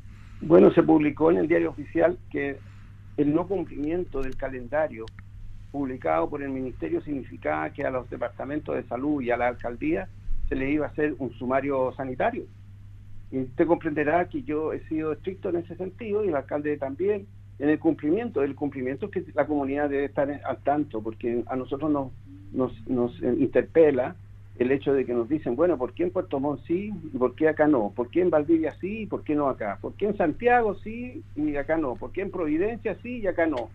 Bueno, 0.40 0.70
se 0.72 0.82
publicó 0.82 1.30
en 1.30 1.38
el 1.38 1.48
diario 1.48 1.70
oficial 1.70 2.18
que 2.30 2.58
el 3.16 3.34
no 3.34 3.48
cumplimiento 3.48 4.20
del 4.22 4.36
calendario 4.36 5.06
publicado 5.72 6.28
por 6.28 6.42
el 6.42 6.50
Ministerio 6.50 7.00
significaba 7.00 7.70
que 7.70 7.84
a 7.84 7.90
los 7.90 8.08
departamentos 8.10 8.76
de 8.76 8.84
salud 8.84 9.22
y 9.22 9.30
a 9.30 9.36
la 9.36 9.48
alcaldía 9.48 10.08
se 10.48 10.54
le 10.54 10.70
iba 10.70 10.86
a 10.86 10.90
hacer 10.90 11.14
un 11.18 11.32
sumario 11.32 11.92
sanitario. 11.96 12.44
Y 13.30 13.40
usted 13.40 13.66
comprenderá 13.66 14.28
que 14.28 14.42
yo 14.42 14.72
he 14.72 14.86
sido 14.88 15.12
estricto 15.12 15.48
en 15.48 15.56
ese 15.56 15.74
sentido 15.76 16.24
y 16.24 16.28
el 16.28 16.36
alcalde 16.36 16.76
también 16.76 17.26
en 17.58 17.68
el 17.68 17.78
cumplimiento. 17.78 18.42
El 18.42 18.54
cumplimiento 18.54 19.10
que 19.10 19.24
la 19.34 19.46
comunidad 19.46 19.90
debe 19.90 20.04
estar 20.04 20.30
al 20.30 20.56
tanto, 20.58 21.02
porque 21.02 21.42
a 21.46 21.56
nosotros 21.56 21.90
nos, 21.90 22.12
nos, 22.52 22.88
nos 22.88 23.20
interpela 23.22 24.14
el 24.58 24.70
hecho 24.70 24.92
de 24.94 25.04
que 25.04 25.12
nos 25.12 25.28
dicen, 25.28 25.54
bueno, 25.54 25.76
¿por 25.76 25.92
qué 25.92 26.04
en 26.04 26.10
Puerto 26.10 26.40
Montt 26.40 26.62
sí 26.66 26.90
y 27.12 27.18
por 27.18 27.34
qué 27.34 27.48
acá 27.48 27.66
no? 27.66 27.92
¿Por 27.94 28.08
qué 28.08 28.22
en 28.22 28.30
Valdivia 28.30 28.74
sí 28.80 29.02
y 29.02 29.06
por 29.06 29.22
qué 29.22 29.34
no 29.34 29.48
acá? 29.48 29.78
¿Por 29.80 29.94
qué 29.94 30.06
en 30.06 30.16
Santiago 30.16 30.76
sí 30.82 31.22
y 31.34 31.56
acá 31.56 31.76
no? 31.76 31.96
¿Por 31.96 32.12
qué 32.12 32.22
en 32.22 32.30
Providencia 32.30 32.96
sí 33.02 33.18
y 33.18 33.26
acá 33.26 33.46
no? 33.46 33.68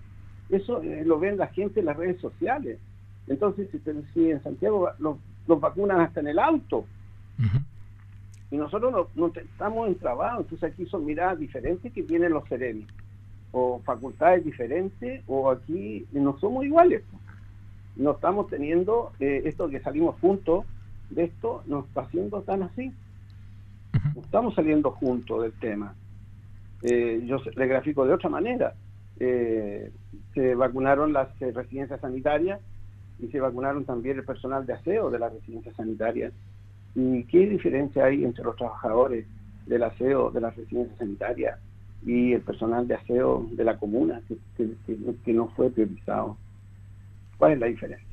Eso 0.49 0.81
eh, 0.81 1.03
lo 1.05 1.19
ven 1.19 1.37
la 1.37 1.47
gente 1.47 1.81
en 1.81 1.85
las 1.85 1.97
redes 1.97 2.19
sociales. 2.19 2.79
Entonces, 3.27 3.69
si, 4.13 4.31
en 4.31 4.41
Santiago 4.41 4.89
los, 4.99 5.17
vacunan 5.59 6.01
hasta 6.01 6.21
en 6.21 6.27
el 6.27 6.39
auto 6.39 6.85
y 8.49 8.57
nosotros 8.57 9.07
no, 9.15 9.31
estamos 9.35 9.87
en 9.87 9.95
trabajo, 9.95 10.41
entonces 10.41 10.71
aquí 10.71 10.85
son 10.85 11.05
miradas 11.05 11.39
diferentes 11.39 11.91
que 11.93 12.03
tienen 12.03 12.31
los 12.31 12.47
serenos 12.47 12.89
o 13.51 13.81
facultades 13.85 14.45
diferentes 14.45 15.23
o 15.27 15.51
aquí 15.51 16.05
no 16.11 16.37
somos 16.39 16.65
iguales 16.65 17.03
no 17.95 18.11
estamos 18.11 18.47
teniendo 18.47 19.11
eh, 19.19 19.43
esto 19.45 19.69
que 19.69 19.79
salimos 19.79 20.15
juntos 20.19 20.65
de 21.09 21.25
esto, 21.25 21.63
no 21.67 21.81
está 21.81 22.01
haciendo 22.01 22.41
tan 22.41 22.63
así. 22.63 22.91
No 24.15 24.21
estamos 24.21 24.55
saliendo 24.55 24.91
juntos 24.91 25.43
del 25.43 25.53
tema. 25.53 25.93
Eh, 26.83 27.23
yo 27.25 27.37
le 27.55 27.67
grafico 27.67 28.05
de 28.05 28.13
otra 28.13 28.29
manera. 28.29 28.73
Eh, 29.19 29.91
se 30.33 30.55
vacunaron 30.55 31.13
las 31.13 31.37
residencias 31.39 31.99
sanitarias 31.99 32.59
y 33.19 33.27
se 33.27 33.39
vacunaron 33.39 33.85
también 33.85 34.17
el 34.17 34.23
personal 34.23 34.65
de 34.65 34.73
aseo 34.73 35.11
de 35.11 35.19
las 35.19 35.33
residencias 35.33 35.75
sanitarias. 35.75 36.33
¿Y 36.95 37.23
qué 37.25 37.47
diferencia 37.47 38.05
hay 38.05 38.23
entre 38.23 38.43
los 38.43 38.55
trabajadores 38.55 39.25
del 39.67 39.83
aseo 39.83 40.31
de 40.31 40.41
las 40.41 40.55
residencias 40.55 40.97
sanitarias 40.97 41.59
y 42.05 42.33
el 42.33 42.41
personal 42.41 42.87
de 42.87 42.95
aseo 42.95 43.47
de 43.51 43.63
la 43.63 43.77
comuna 43.77 44.21
que 44.57 45.33
no 45.33 45.49
fue 45.49 45.69
priorizado? 45.69 46.37
¿Cuál 47.41 47.53
es 47.53 47.59
la 47.59 47.65
diferencia? 47.65 48.07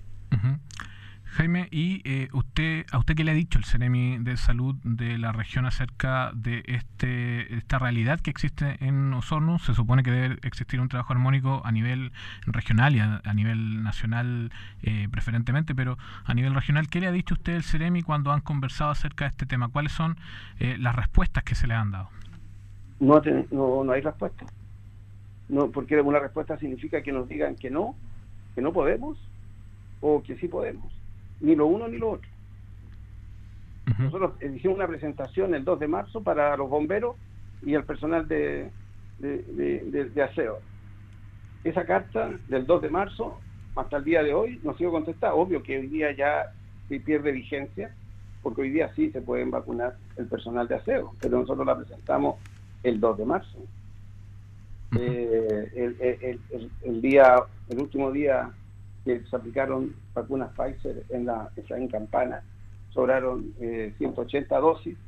Jaime, 1.25 1.69
y 1.71 2.01
eh, 2.07 2.29
usted 2.33 2.87
¿a 2.91 2.99
usted 2.99 3.15
qué 3.15 3.25
le 3.25 3.33
ha 3.33 3.35
dicho 3.35 3.59
el 3.59 3.67
CEREMI 3.67 4.21
de 4.21 4.39
Salud 4.39 4.75
de 4.85 5.19
la 5.19 5.33
región 5.33 5.67
acerca 5.67 6.33
de 6.35 6.63
este 6.65 7.55
esta 7.55 7.79
realidad 7.79 8.21
que 8.21 8.31
existe 8.31 8.79
en 8.81 9.13
Osorno? 9.13 9.59
Se 9.59 9.75
supone 9.75 10.03
que 10.03 10.11
debe 10.11 10.39
existir 10.45 10.81
un 10.81 10.89
trabajo 10.89 11.13
armónico 11.13 11.61
a 11.63 11.73
nivel 11.73 12.13
regional 12.47 12.97
y 12.97 13.01
a, 13.01 13.35
nivel 13.35 13.83
nacional 13.83 14.51
eh, 14.83 15.09
preferentemente, 15.11 15.75
pero 15.75 15.99
a 16.25 16.33
nivel 16.33 16.55
regional, 16.55 16.89
¿qué 16.89 16.99
le 16.99 17.07
ha 17.07 17.13
dicho 17.13 17.35
usted 17.35 17.53
el 17.53 17.65
CEREMI 17.65 18.05
cuando 18.05 18.33
han 18.33 18.41
conversado 18.41 18.93
acerca 18.93 19.27
de 19.27 19.29
este 19.29 19.45
tema? 19.45 19.69
¿Cuáles 19.69 19.93
son 19.93 20.17
eh, 20.59 20.79
las 20.79 20.97
respuestas 20.97 21.45
que 21.45 21.55
se 21.55 21.67
le 21.67 21.75
han 21.75 21.91
dado? 21.91 22.09
No, 22.99 23.21
no, 23.51 23.85
no 23.85 23.93
hay 23.93 24.01
respuesta. 24.01 24.47
No, 25.51 25.71
porque 25.71 26.01
una 26.01 26.19
respuesta 26.19 26.57
significa 26.57 27.03
que 27.03 27.13
nos 27.13 27.29
digan 27.29 27.55
que 27.57 27.71
no, 27.71 27.95
que 28.59 28.63
no 28.63 28.73
podemos 28.73 29.17
o 30.01 30.21
que 30.21 30.35
sí 30.35 30.49
podemos. 30.49 30.93
Ni 31.41 31.55
lo 31.55 31.67
uno 31.67 31.87
ni 31.87 31.97
lo 31.97 32.11
otro. 32.11 32.29
Nosotros 34.01 34.33
hicimos 34.43 34.79
una 34.79 34.89
presentación 34.89 35.55
el 35.55 35.65
2 35.65 35.79
de 35.79 35.87
marzo 35.87 36.25
para 36.25 36.57
los 36.57 36.69
bomberos 36.69 37.15
y 37.65 37.75
el 37.75 37.85
personal 37.85 38.27
de, 38.27 38.73
de, 39.21 40.23
aseo. 40.25 40.59
Esa 41.63 41.87
carta 41.87 42.33
del 42.49 42.67
2 42.67 42.83
de 42.83 42.91
marzo 42.91 43.39
hasta 43.77 43.99
el 43.99 44.05
día 44.05 44.25
de 44.25 44.35
hoy 44.35 44.59
no 44.65 44.73
ha 44.73 44.77
sido 44.77 44.91
contestada. 44.91 45.35
Obvio 45.35 45.63
que 45.63 45.79
hoy 45.79 45.87
día 45.87 46.11
ya 46.11 46.53
pierde 47.05 47.31
vigencia, 47.31 47.95
porque 48.43 48.63
hoy 48.63 48.71
día 48.71 48.93
sí 48.97 49.13
se 49.13 49.23
pueden 49.23 49.53
vacunar 49.53 49.95
el 50.17 50.27
personal 50.27 50.67
de 50.67 50.75
aseo, 50.75 51.15
pero 51.21 51.39
nosotros 51.39 51.65
la 51.65 51.77
presentamos 51.77 52.41
el 52.83 52.99
2 52.99 53.19
de 53.19 53.25
marzo. 53.25 53.59
Eh, 54.97 56.39
el, 56.83 57.03
día, 57.03 57.37
el 57.69 57.81
último 57.81 58.11
día 58.11 58.51
que 59.05 59.21
se 59.21 59.37
aplicaron 59.37 59.95
vacunas 60.15 60.51
Pfizer 60.57 61.05
en 61.11 61.27
la 61.27 61.51
en 61.57 61.89
Campana, 61.89 62.43
sobraron 62.91 63.53
180 63.99 64.57
eh, 64.57 64.61
dosis. 64.61 64.99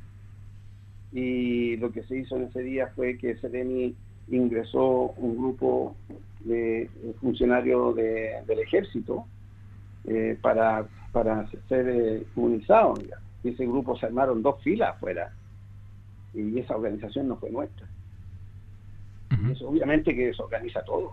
Y 1.11 1.77
lo 1.77 1.91
que 1.91 2.03
se 2.03 2.17
hizo 2.17 2.37
en 2.37 2.43
ese 2.43 2.61
día 2.61 2.87
fue 2.95 3.17
que 3.17 3.35
Seremi 3.37 3.95
ingresó 4.29 5.13
un 5.17 5.37
grupo 5.37 5.95
de 6.41 6.89
funcionarios 7.19 7.95
del 7.95 8.59
ejército 8.59 9.25
eh, 10.05 10.37
para, 10.41 10.85
para 11.11 11.49
ser 11.67 12.23
inmunizados. 12.35 13.01
Y 13.43 13.49
ese 13.49 13.65
grupo 13.65 13.97
se 13.97 14.05
armaron 14.05 14.41
dos 14.41 14.61
filas 14.63 14.95
afuera. 14.95 15.33
Y 16.33 16.59
esa 16.59 16.77
organización 16.77 17.27
no 17.27 17.35
fue 17.35 17.49
nuestra 17.49 17.90
obviamente 19.61 20.15
que 20.15 20.27
desorganiza 20.27 20.83
todo. 20.83 21.11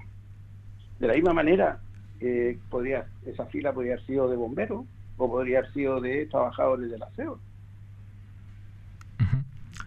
De 0.99 1.07
la 1.07 1.14
misma 1.14 1.33
manera, 1.33 1.81
eh, 2.21 2.59
podría, 2.71 3.07
esa 3.27 3.47
fila 3.47 3.73
podría 3.73 3.95
haber 3.95 4.07
sido 4.07 4.29
de 4.29 4.37
bomberos 4.37 4.85
o 5.17 5.31
podría 5.31 5.59
haber 5.59 5.73
sido 5.73 6.01
de 6.01 6.27
trabajadores 6.27 6.91
del 6.91 7.03
aseo. 7.03 7.38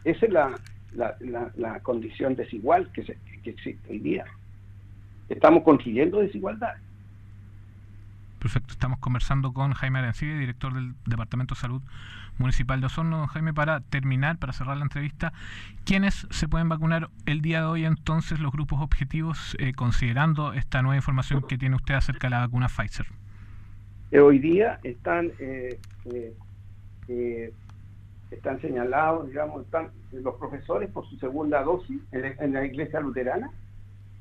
Esa 0.04 0.26
es 0.26 0.32
la, 0.32 0.60
la, 0.94 1.52
la, 1.56 1.80
condición 1.82 2.36
desigual 2.36 2.92
que, 2.92 3.04
se, 3.04 3.18
que 3.44 3.52
existe 3.52 3.92
hoy 3.92 4.00
día. 4.00 4.26
Estamos 5.30 5.64
construyendo 5.64 6.20
desigualdad. 6.20 6.76
Perfecto, 8.42 8.72
estamos 8.72 8.98
conversando 8.98 9.54
con 9.54 9.74
Jaime 9.74 10.00
Arancibia, 10.00 10.36
director 10.36 10.74
del 10.74 10.96
Departamento 11.06 11.54
de 11.54 11.62
Salud 11.62 11.84
Municipal 12.40 12.80
de 12.80 12.88
Osorno. 12.88 13.28
Jaime, 13.28 13.54
para 13.54 13.82
terminar, 13.82 14.40
para 14.40 14.52
cerrar 14.52 14.78
la 14.78 14.84
entrevista, 14.84 15.32
¿quiénes 15.86 16.26
se 16.32 16.48
pueden 16.48 16.68
vacunar 16.68 17.12
el 17.28 17.44
día 17.44 17.60
de 17.60 17.68
hoy 17.68 17.86
entonces 17.86 18.40
los 18.40 18.52
grupos 18.52 18.82
objetivos, 18.82 19.56
eh, 19.60 19.74
considerando 19.74 20.54
esta 20.54 20.82
nueva 20.82 20.96
información 20.96 21.44
que 21.48 21.60
tiene 21.60 21.76
usted 21.76 21.94
acerca 21.94 22.28
de 22.28 22.32
la 22.32 22.40
vacuna 22.40 22.68
Pfizer? 22.68 23.06
Eh, 24.10 24.20
hoy 24.20 24.40
día 24.40 24.80
están 24.82 25.32
eh, 25.38 25.78
están 28.32 28.60
señalados, 28.60 29.28
digamos, 29.28 29.66
están 29.66 29.90
los 30.14 30.34
profesores 30.38 30.90
por 30.90 31.08
su 31.08 31.16
segunda 31.18 31.62
dosis 31.62 32.02
en 32.12 32.54
la 32.54 32.66
iglesia 32.66 33.02
luterana 33.02 33.52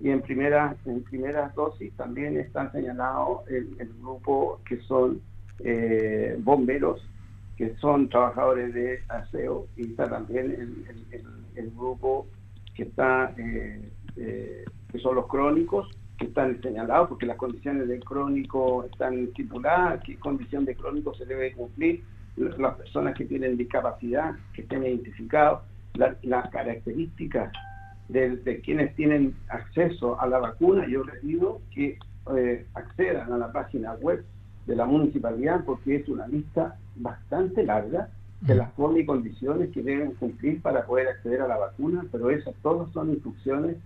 y 0.01 0.11
en 0.11 0.23
primera 0.23 0.77
en 0.87 1.03
primeras 1.03 1.55
dosis 1.55 1.93
también 1.95 2.39
están 2.39 2.73
señalados 2.73 3.47
el, 3.49 3.93
grupo 4.01 4.61
que 4.67 4.81
son 4.83 5.21
eh, 5.61 6.37
bomberos 6.39 7.07
que 7.57 7.77
son 7.77 8.09
trabajadores 8.09 8.73
de 8.73 9.01
aseo 9.09 9.67
y 9.77 9.91
está 9.91 10.09
también 10.09 10.85
el, 11.55 11.71
grupo 11.77 12.27
que 12.75 12.85
está 12.85 13.35
eh, 13.37 13.91
eh, 14.17 14.65
que 14.91 14.99
son 14.99 15.17
los 15.17 15.27
crónicos 15.27 15.89
que 16.19 16.27
están 16.27 16.61
señalados 16.63 17.11
porque 17.11 17.27
las 17.27 17.37
condiciones 17.37 17.87
de 17.89 18.01
crónico 18.01 18.85
están 18.85 19.25
estipuladas 19.25 20.03
qué 20.05 20.17
condición 20.17 20.65
de 20.65 20.75
crónico 20.77 21.15
se 21.15 21.27
debe 21.27 21.53
cumplir 21.53 22.03
las 22.37 22.75
personas 22.77 23.15
que 23.15 23.27
tienen 23.27 23.59
discapacidad 23.59 24.35
que 24.55 24.63
estén 24.63 24.83
identificados 24.85 25.61
las 25.95 26.49
características 26.51 27.53
de, 28.12 28.61
quienes 28.64 28.94
tienen 28.96 29.35
acceso 29.49 30.20
a 30.20 30.27
la 30.27 30.38
vacuna, 30.38 30.87
yo 30.88 31.05
les 31.05 31.23
digo 31.23 31.61
que 31.73 31.99
eh, 32.37 32.66
accedan 32.75 33.33
a 33.33 33.38
la 33.38 33.53
página 33.53 33.94
web 33.94 34.25
de 34.66 34.77
la 34.77 34.85
municipalidad 34.85 35.64
porque 35.64 35.96
es 35.96 36.09
una 36.09 36.27
lista 36.27 36.77
bastante 36.96 37.64
larga 37.64 38.09
de 38.40 38.55
las 38.55 38.73
formas 38.73 39.01
y 39.01 39.07
condiciones 39.07 39.70
que 39.70 39.83
deben 39.83 40.12
cumplir 40.12 40.62
para 40.62 40.87
poder 40.87 41.09
acceder 41.09 41.42
a 41.42 41.49
la 41.49 41.59
vacuna, 41.59 42.07
pero 42.11 42.31
esas 42.31 42.55
todas 42.62 42.90
son 42.92 43.11
instrucciones 43.11 43.77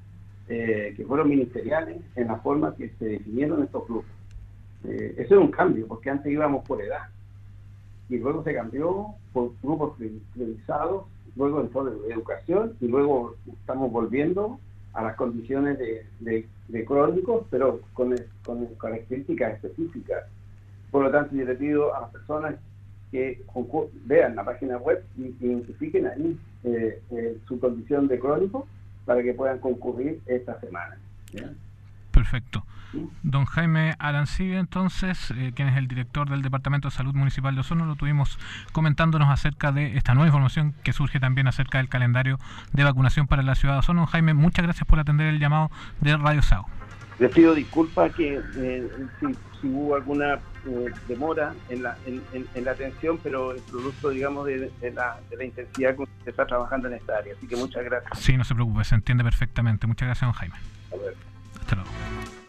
eh, 0.48 0.94
que 0.96 1.04
fueron 1.04 1.28
ministeriales 1.28 2.00
en 2.14 2.28
la 2.28 2.37
forma 2.37 2.74
que 2.76 2.90
se 2.98 3.04
definieron 3.04 3.62
estos 3.62 3.87
grupos. 3.87 4.10
Eh, 4.84 5.14
eso 5.18 5.34
es 5.34 5.40
un 5.40 5.50
cambio, 5.50 5.87
porque 5.88 6.10
antes 6.10 6.32
íbamos 6.32 6.64
por 6.64 6.80
edad 6.80 7.08
y 8.08 8.18
luego 8.18 8.44
se 8.44 8.54
cambió 8.54 9.14
por 9.32 9.52
grupos 9.62 9.96
priorizados 10.34 11.04
luego 11.37 11.60
entró 11.60 11.84
de 11.84 12.12
educación 12.12 12.74
y 12.80 12.88
luego 12.88 13.34
estamos 13.48 13.90
volviendo 13.90 14.58
a 14.92 15.02
las 15.02 15.16
condiciones 15.16 15.78
de, 15.78 16.46
de, 16.68 16.84
crónicos, 16.84 17.46
pero 17.50 17.80
con, 17.92 18.14
con, 18.44 18.66
características 18.76 19.54
específicas. 19.54 20.24
Por 20.90 21.04
lo 21.04 21.10
tanto, 21.10 21.34
yo 21.34 21.44
le 21.44 21.56
pido 21.56 21.94
a 21.94 22.02
las 22.02 22.10
personas 22.10 22.54
que 23.10 23.42
vean 24.06 24.37
la 24.37 24.44
página 24.44 24.78
web 24.78 25.04
y 25.16 25.34
identifiquen 25.44 26.06
ahí 26.06 26.38
eh, 26.64 27.00
eh, 27.10 27.38
su 27.46 27.58
condición 27.58 28.06
de 28.08 28.18
crónico 28.18 28.66
para 29.04 29.22
que 29.22 29.34
puedan 29.34 29.58
concurrir 29.58 30.20
esta 30.26 30.58
semana. 30.60 30.96
Perfecto. 32.14 32.64
Don 33.24 33.44
Jaime 33.44 33.96
Arancibia, 33.98 34.61
entonces, 34.61 35.33
eh, 35.33 35.50
quien 35.53 35.66
es 35.66 35.77
el 35.77 35.88
director 35.88 36.31
del 36.31 36.42
Departamento 36.42 36.88
de 36.88 36.94
Salud 36.94 37.12
Municipal 37.12 37.53
de 37.55 37.62
Osorno, 37.62 37.87
lo 37.87 37.96
tuvimos 37.96 38.38
comentándonos 38.70 39.29
acerca 39.31 39.72
de 39.72 39.96
esta 39.96 40.14
nueva 40.14 40.29
información 40.29 40.74
que 40.85 40.92
surge 40.92 41.18
también 41.18 41.48
acerca 41.48 41.79
del 41.79 41.88
calendario 41.88 42.38
de 42.72 42.85
vacunación 42.85 43.27
para 43.27 43.42
la 43.42 43.57
ciudad 43.57 43.74
de 43.74 43.81
Osorno. 43.81 44.07
Jaime, 44.07 44.33
muchas 44.33 44.64
gracias 44.64 44.87
por 44.87 45.00
atender 45.00 45.27
el 45.27 45.40
llamado 45.40 45.72
de 46.00 46.16
Radio 46.16 46.42
SAO. 46.42 46.66
Les 47.18 47.33
pido 47.33 47.53
disculpas 47.53 48.14
que 48.14 48.40
eh, 48.57 48.88
si, 49.61 49.66
hubo 49.66 49.96
alguna 49.96 50.35
eh, 50.66 50.92
demora 51.09 51.53
en 51.70 51.83
la, 51.83 51.96
en, 52.07 52.64
la 52.64 52.70
atención, 52.70 53.18
pero 53.22 53.55
es 53.55 53.62
producto, 53.62 54.11
digamos, 54.11 54.46
de, 54.46 54.70
la, 54.94 55.18
de 55.31 55.37
la 55.37 55.44
intensidad 55.44 55.96
con 55.96 56.07
que 56.07 56.12
se 56.24 56.31
está 56.31 56.46
trabajando 56.46 56.87
en 56.87 56.94
esta 56.94 57.18
área. 57.18 57.35
Así 57.37 57.48
que 57.48 57.57
muchas 57.57 57.85
gracias. 57.85 58.20
Sí, 58.20 58.37
no 58.37 58.44
se 58.44 58.55
preocupe, 58.55 58.85
se 58.85 58.94
entiende 58.94 59.24
perfectamente. 59.24 59.88
Muchas 59.88 60.07
gracias, 60.07 60.29
don 60.29 60.35
Jaime. 60.35 60.57
A 60.92 60.96
ver. 60.96 61.34
Ciao. 61.66 62.43